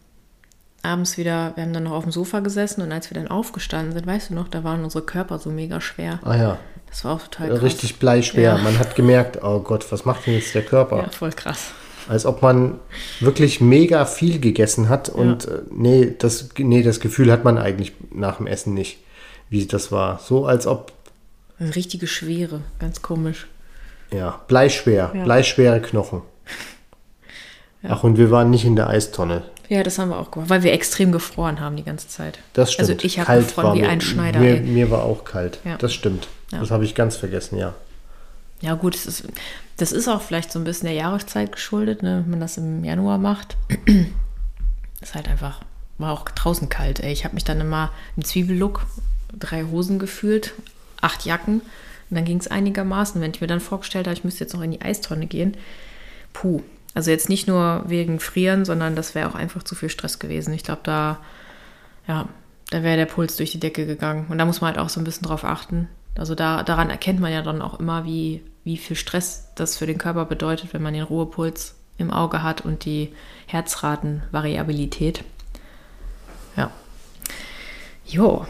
abends 0.84 1.18
wieder, 1.18 1.52
wir 1.56 1.64
haben 1.64 1.74
dann 1.74 1.84
noch 1.84 1.92
auf 1.94 2.04
dem 2.04 2.12
Sofa 2.12 2.40
gesessen 2.40 2.82
und 2.82 2.92
als 2.92 3.10
wir 3.10 3.16
dann 3.16 3.28
aufgestanden 3.28 3.94
sind, 3.94 4.08
weißt 4.08 4.30
du 4.30 4.34
noch, 4.36 4.48
da 4.48 4.64
waren 4.64 4.84
unsere 4.84 5.04
Körper 5.06 5.40
so 5.40 5.50
mega 5.50 5.82
schwer. 5.82 6.20
Ah 6.24 6.36
ja, 6.38 6.60
Das 6.90 7.04
war 7.06 7.16
auch 7.16 7.22
total 7.24 7.50
krass. 7.50 7.62
richtig 7.64 8.00
bleischwer. 8.00 8.42
Ja. 8.56 8.58
Man 8.58 8.80
hat 8.80 8.96
gemerkt, 8.96 9.40
oh 9.44 9.60
Gott, 9.60 9.92
was 9.92 10.06
macht 10.06 10.26
denn 10.28 10.36
jetzt 10.36 10.54
der 10.56 10.64
Körper? 10.64 10.98
Ja, 11.04 11.10
voll 11.10 11.32
krass. 11.32 11.72
Als 12.08 12.26
ob 12.26 12.42
man 12.42 12.80
wirklich 13.20 13.62
mega 13.62 14.06
viel 14.06 14.40
gegessen 14.40 14.90
hat 14.90 15.10
und 15.10 15.46
äh, 15.48 15.60
nee, 15.70 16.16
das, 16.18 16.50
nee, 16.58 16.82
das 16.82 17.00
Gefühl 17.00 17.32
hat 17.32 17.44
man 17.44 17.58
eigentlich 17.60 17.94
nach 18.12 18.38
dem 18.38 18.48
Essen 18.48 18.74
nicht, 18.74 18.98
wie 19.50 19.66
das 19.68 19.92
war. 19.92 20.20
So 20.20 20.46
als 20.48 20.66
ob, 20.66 20.92
Eine 21.60 21.76
richtige 21.76 22.08
Schwere, 22.08 22.62
ganz 22.80 23.02
komisch. 23.04 23.48
ja, 24.12 24.40
bleischwer, 24.48 25.12
Ja. 25.14 25.24
bleischwere 25.24 25.82
Knochen. 25.82 26.22
Ach, 27.88 28.04
und 28.04 28.18
wir 28.18 28.32
waren 28.32 28.50
nicht 28.50 28.66
in 28.66 28.76
der 28.76 28.88
Eistonne. 28.90 29.44
Ja, 29.70 29.84
das 29.84 30.00
haben 30.00 30.10
wir 30.10 30.18
auch 30.18 30.32
gemacht, 30.32 30.50
weil 30.50 30.64
wir 30.64 30.74
extrem 30.74 31.12
gefroren 31.12 31.60
haben 31.60 31.76
die 31.76 31.84
ganze 31.84 32.08
Zeit. 32.08 32.40
Das 32.54 32.74
stimmt. 32.74 32.90
Also 32.90 33.06
ich 33.06 33.20
habe 33.20 33.44
gefroren 33.44 33.78
wie 33.78 33.86
ein 33.86 34.02
Schneider. 34.02 34.40
Mir, 34.40 34.60
mir 34.62 34.90
war 34.90 35.04
auch 35.04 35.24
kalt. 35.24 35.60
Ja. 35.64 35.78
Das 35.78 35.94
stimmt. 35.94 36.28
Ja. 36.52 36.60
Das 36.60 36.72
habe 36.72 36.84
ich 36.84 36.96
ganz 36.96 37.16
vergessen, 37.16 37.58
ja. 37.60 37.76
Ja, 38.62 38.74
gut, 38.74 38.96
es 38.96 39.06
ist, 39.06 39.24
das 39.78 39.92
ist 39.92 40.08
auch 40.08 40.22
vielleicht 40.22 40.52
so 40.52 40.60
ein 40.60 40.66
bisschen 40.66 40.88
der 40.88 40.96
Jahreszeit 40.96 41.52
geschuldet, 41.52 42.02
ne, 42.02 42.22
wenn 42.24 42.32
man 42.32 42.40
das 42.40 42.58
im 42.58 42.84
Januar 42.84 43.20
macht. 43.20 43.58
ist 45.02 45.16
halt 45.16 45.30
einfach, 45.30 45.62
war 46.00 46.14
auch 46.14 46.26
draußen 46.26 46.68
kalt, 46.68 47.00
ey. 47.00 47.14
Ich 47.14 47.24
habe 47.24 47.36
mich 47.36 47.44
dann 47.44 47.62
immer 47.62 47.92
im 48.18 48.26
Zwiebellook, 48.26 48.86
drei 49.38 49.64
Hosen 49.64 50.00
gefühlt, 50.00 50.54
acht 51.00 51.26
Jacken. 51.26 51.62
Und 52.10 52.16
dann 52.16 52.26
ging 52.26 52.40
es 52.40 52.48
einigermaßen. 52.48 53.22
Wenn 53.22 53.32
ich 53.32 53.40
mir 53.40 53.48
dann 53.48 53.60
vorgestellt 53.60 54.08
habe, 54.08 54.18
ich 54.18 54.24
müsste 54.24 54.44
jetzt 54.44 54.54
noch 54.54 54.64
in 54.64 54.72
die 54.72 54.82
Eistonne 54.82 55.28
gehen, 55.28 55.56
puh. 56.34 56.64
Also 56.96 57.12
jetzt 57.12 57.30
nicht 57.30 57.48
nur 57.48 57.84
wegen 57.88 58.20
Frieren, 58.20 58.66
sondern 58.66 58.96
das 58.96 59.16
wäre 59.16 59.30
auch 59.30 59.36
einfach 59.36 59.64
zu 59.64 59.76
viel 59.76 59.90
Stress 59.90 60.20
gewesen. 60.20 60.54
Ich 60.54 60.64
glaube, 60.64 60.82
da, 60.84 61.20
ja, 62.08 62.28
da 62.72 62.84
wäre 62.84 62.98
der 62.98 63.06
Puls 63.06 63.38
durch 63.38 63.52
die 63.52 63.60
Decke 63.60 63.86
gegangen. 63.86 64.28
Und 64.30 64.38
da 64.38 64.46
muss 64.46 64.62
man 64.62 64.70
halt 64.72 64.80
auch 64.80 64.90
so 64.90 65.00
ein 65.00 65.04
bisschen 65.04 65.28
drauf 65.28 65.44
achten. 65.44 65.88
Also 66.18 66.36
da, 66.36 66.64
daran 66.64 66.90
erkennt 66.90 67.20
man 67.20 67.32
ja 67.32 67.42
dann 67.42 67.62
auch 67.62 67.80
immer, 67.80 68.06
wie, 68.06 68.44
wie 68.64 68.78
viel 68.78 68.96
Stress 68.96 69.50
das 69.56 69.78
für 69.78 69.86
den 69.86 69.98
Körper 69.98 70.26
bedeutet, 70.26 70.74
wenn 70.74 70.82
man 70.82 70.94
den 70.94 71.04
Ruhepuls 71.04 71.76
im 71.98 72.12
Auge 72.12 72.44
hat 72.44 72.62
und 72.62 72.86
die 72.86 73.14
Herzratenvariabilität. 73.48 75.24
Ja. 76.56 76.72
Jo. 78.06 78.46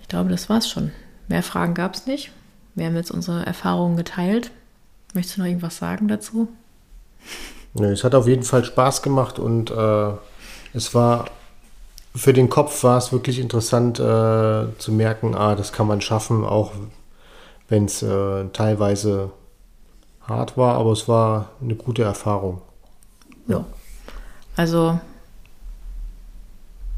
Ich 0.00 0.08
glaube, 0.08 0.30
das 0.30 0.48
war's 0.48 0.68
schon. 0.68 0.92
Mehr 1.28 1.42
Fragen 1.42 1.74
gab 1.74 1.94
es 1.94 2.06
nicht. 2.06 2.32
Wir 2.74 2.86
haben 2.86 2.96
jetzt 2.96 3.10
unsere 3.10 3.44
Erfahrungen 3.44 3.96
geteilt. 3.96 4.50
Möchtest 5.14 5.36
du 5.36 5.42
noch 5.42 5.48
irgendwas 5.48 5.76
sagen 5.76 6.08
dazu? 6.08 6.48
Nö, 7.74 7.92
es 7.92 8.04
hat 8.04 8.14
auf 8.14 8.28
jeden 8.28 8.42
Fall 8.42 8.64
Spaß 8.64 9.02
gemacht 9.02 9.38
und 9.38 9.70
äh, 9.70 10.10
es 10.74 10.94
war 10.94 11.26
für 12.14 12.32
den 12.32 12.50
Kopf 12.50 12.82
war 12.84 12.98
es 12.98 13.12
wirklich 13.12 13.38
interessant 13.38 13.98
äh, 13.98 14.66
zu 14.78 14.92
merken, 14.92 15.34
ah, 15.34 15.54
das 15.54 15.72
kann 15.72 15.86
man 15.86 16.00
schaffen, 16.00 16.44
auch 16.44 16.72
wenn 17.68 17.86
es 17.86 18.02
äh, 18.02 18.44
teilweise 18.52 19.30
hart 20.20 20.56
war, 20.56 20.74
aber 20.76 20.92
es 20.92 21.08
war 21.08 21.50
eine 21.62 21.74
gute 21.74 22.02
Erfahrung. 22.02 22.60
Ja. 23.48 23.64
Also 24.56 25.00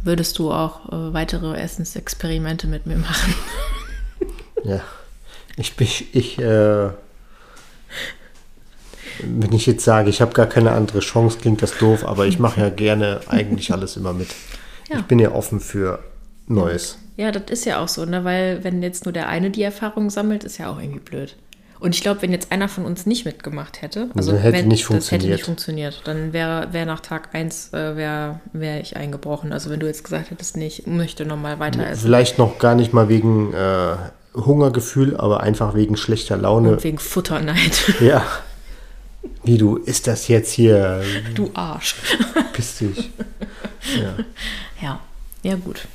würdest 0.02 0.38
du 0.38 0.50
auch 0.52 0.88
äh, 0.88 1.14
weitere 1.14 1.56
Essensexperimente 1.56 2.66
mit 2.66 2.86
mir 2.86 2.96
machen? 2.96 3.34
Ja, 4.64 4.80
ich 5.56 5.76
bin, 5.76 5.86
ich, 6.12 6.38
äh, 6.38 6.88
wenn 9.22 9.52
ich 9.52 9.66
jetzt 9.66 9.84
sage, 9.84 10.10
ich 10.10 10.20
habe 10.20 10.32
gar 10.32 10.46
keine 10.46 10.72
andere 10.72 11.00
Chance, 11.00 11.38
klingt 11.40 11.62
das 11.62 11.76
doof, 11.78 12.04
aber 12.04 12.26
ich 12.26 12.38
mache 12.38 12.60
ja 12.60 12.68
gerne 12.70 13.20
eigentlich 13.28 13.72
alles 13.72 13.96
immer 13.96 14.12
mit. 14.12 14.28
Ja. 14.90 14.98
Ich 14.98 15.04
bin 15.04 15.18
ja 15.18 15.32
offen 15.32 15.60
für 15.60 16.00
Neues. 16.46 16.98
Ja, 17.16 17.30
das 17.30 17.44
ist 17.50 17.64
ja 17.64 17.78
auch 17.78 17.88
so, 17.88 18.04
ne? 18.04 18.24
Weil 18.24 18.64
wenn 18.64 18.82
jetzt 18.82 19.04
nur 19.04 19.12
der 19.12 19.28
eine 19.28 19.50
die 19.50 19.62
Erfahrung 19.62 20.10
sammelt, 20.10 20.44
ist 20.44 20.58
ja 20.58 20.70
auch 20.70 20.80
irgendwie 20.80 21.00
blöd. 21.00 21.36
Und 21.80 21.94
ich 21.94 22.02
glaube, 22.02 22.22
wenn 22.22 22.32
jetzt 22.32 22.50
einer 22.50 22.68
von 22.68 22.86
uns 22.86 23.04
nicht 23.04 23.26
mitgemacht 23.26 23.82
hätte, 23.82 24.08
also 24.16 24.32
Dann 24.32 24.40
hätte 24.40 24.58
wenn, 24.58 24.68
nicht 24.68 24.84
das 24.84 24.88
hätte 24.88 24.94
funktioniert. 24.94 25.32
nicht 25.32 25.44
funktioniert, 25.44 26.02
dann 26.04 26.32
wäre 26.32 26.72
wär 26.72 26.86
nach 26.86 27.00
Tag 27.00 27.34
1 27.34 27.74
äh, 27.74 27.96
wäre 27.96 28.40
wär 28.52 28.80
ich 28.80 28.96
eingebrochen. 28.96 29.52
Also 29.52 29.70
wenn 29.70 29.80
du 29.80 29.86
jetzt 29.86 30.02
gesagt 30.02 30.30
hättest, 30.30 30.56
nee, 30.56 30.66
ich 30.66 30.86
möchte 30.86 31.26
nochmal 31.26 31.58
weiter 31.58 31.86
essen. 31.86 32.02
Vielleicht 32.02 32.38
noch 32.38 32.58
gar 32.58 32.74
nicht 32.74 32.94
mal 32.94 33.08
wegen 33.08 33.52
äh, 33.52 33.96
Hungergefühl, 34.34 35.16
aber 35.16 35.40
einfach 35.40 35.74
wegen 35.74 35.96
schlechter 35.96 36.36
Laune. 36.36 36.72
Und 36.72 36.84
wegen 36.84 36.98
Futterneid. 36.98 37.94
Ja. 38.00 38.24
Wie 39.44 39.58
du, 39.58 39.76
ist 39.76 40.06
das 40.06 40.28
jetzt 40.28 40.52
hier? 40.52 41.02
du 41.34 41.50
Arsch. 41.54 41.96
Piss 42.52 42.78
dich. 42.78 43.10
Ja. 44.00 44.16
Ja, 44.80 45.00
ja 45.42 45.56
gut. 45.56 45.86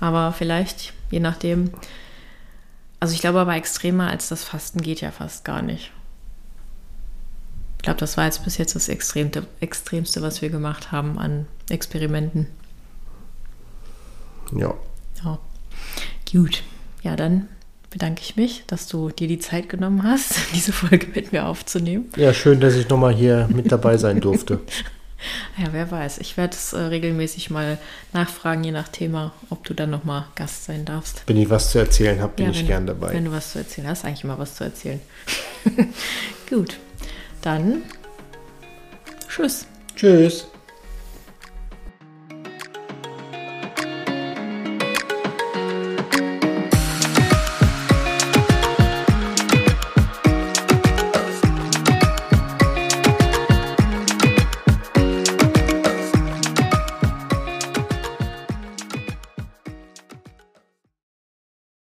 Aber 0.00 0.32
vielleicht, 0.32 0.92
je 1.10 1.20
nachdem. 1.20 1.72
Also 3.00 3.14
ich 3.14 3.20
glaube 3.20 3.40
aber 3.40 3.54
extremer 3.54 4.08
als 4.08 4.28
das 4.28 4.44
Fasten 4.44 4.82
geht 4.82 5.00
ja 5.00 5.10
fast 5.10 5.44
gar 5.44 5.62
nicht. 5.62 5.90
Ich 7.78 7.84
glaube, 7.84 7.98
das 7.98 8.18
war 8.18 8.26
jetzt 8.26 8.44
bis 8.44 8.58
jetzt 8.58 8.76
das 8.76 8.90
Extremste, 8.90 9.46
Extremste, 9.60 10.20
was 10.20 10.42
wir 10.42 10.50
gemacht 10.50 10.92
haben 10.92 11.18
an 11.18 11.46
Experimenten. 11.70 12.46
ja. 14.52 14.74
Ja. 15.24 15.38
Gut. 16.30 16.62
Ja, 17.02 17.16
dann 17.16 17.48
bedanke 17.90 18.22
ich 18.22 18.36
mich, 18.36 18.64
dass 18.66 18.86
du 18.86 19.10
dir 19.10 19.28
die 19.28 19.38
Zeit 19.38 19.68
genommen 19.68 20.02
hast, 20.02 20.34
diese 20.54 20.72
Folge 20.72 21.08
mit 21.14 21.32
mir 21.32 21.46
aufzunehmen. 21.46 22.10
Ja, 22.16 22.32
schön, 22.32 22.60
dass 22.60 22.74
ich 22.74 22.88
nochmal 22.88 23.14
hier 23.14 23.48
mit 23.52 23.70
dabei 23.70 23.96
sein 23.96 24.20
durfte. 24.20 24.60
Ja, 25.58 25.66
wer 25.72 25.90
weiß. 25.90 26.18
Ich 26.18 26.36
werde 26.38 26.56
es 26.56 26.72
äh, 26.72 26.78
regelmäßig 26.78 27.50
mal 27.50 27.76
nachfragen, 28.14 28.64
je 28.64 28.72
nach 28.72 28.88
Thema, 28.88 29.32
ob 29.50 29.64
du 29.64 29.74
dann 29.74 29.90
nochmal 29.90 30.24
Gast 30.34 30.64
sein 30.64 30.86
darfst. 30.86 31.24
Wenn 31.26 31.36
ich 31.36 31.50
was 31.50 31.70
zu 31.70 31.78
erzählen 31.78 32.20
habe, 32.20 32.32
bin 32.36 32.46
Ja, 32.46 32.52
ich 32.52 32.60
wenn, 32.60 32.66
gern 32.66 32.86
dabei. 32.86 33.12
Wenn 33.12 33.26
du 33.26 33.32
was 33.32 33.52
zu 33.52 33.58
erzählen 33.58 33.88
hast, 33.88 34.04
eigentlich 34.04 34.24
immer 34.24 34.38
was 34.38 34.54
zu 34.54 34.64
erzählen. 34.64 35.00
Gut, 36.48 36.78
dann 37.42 37.82
tschüss. 39.28 39.66
Tschüss. 39.94 40.46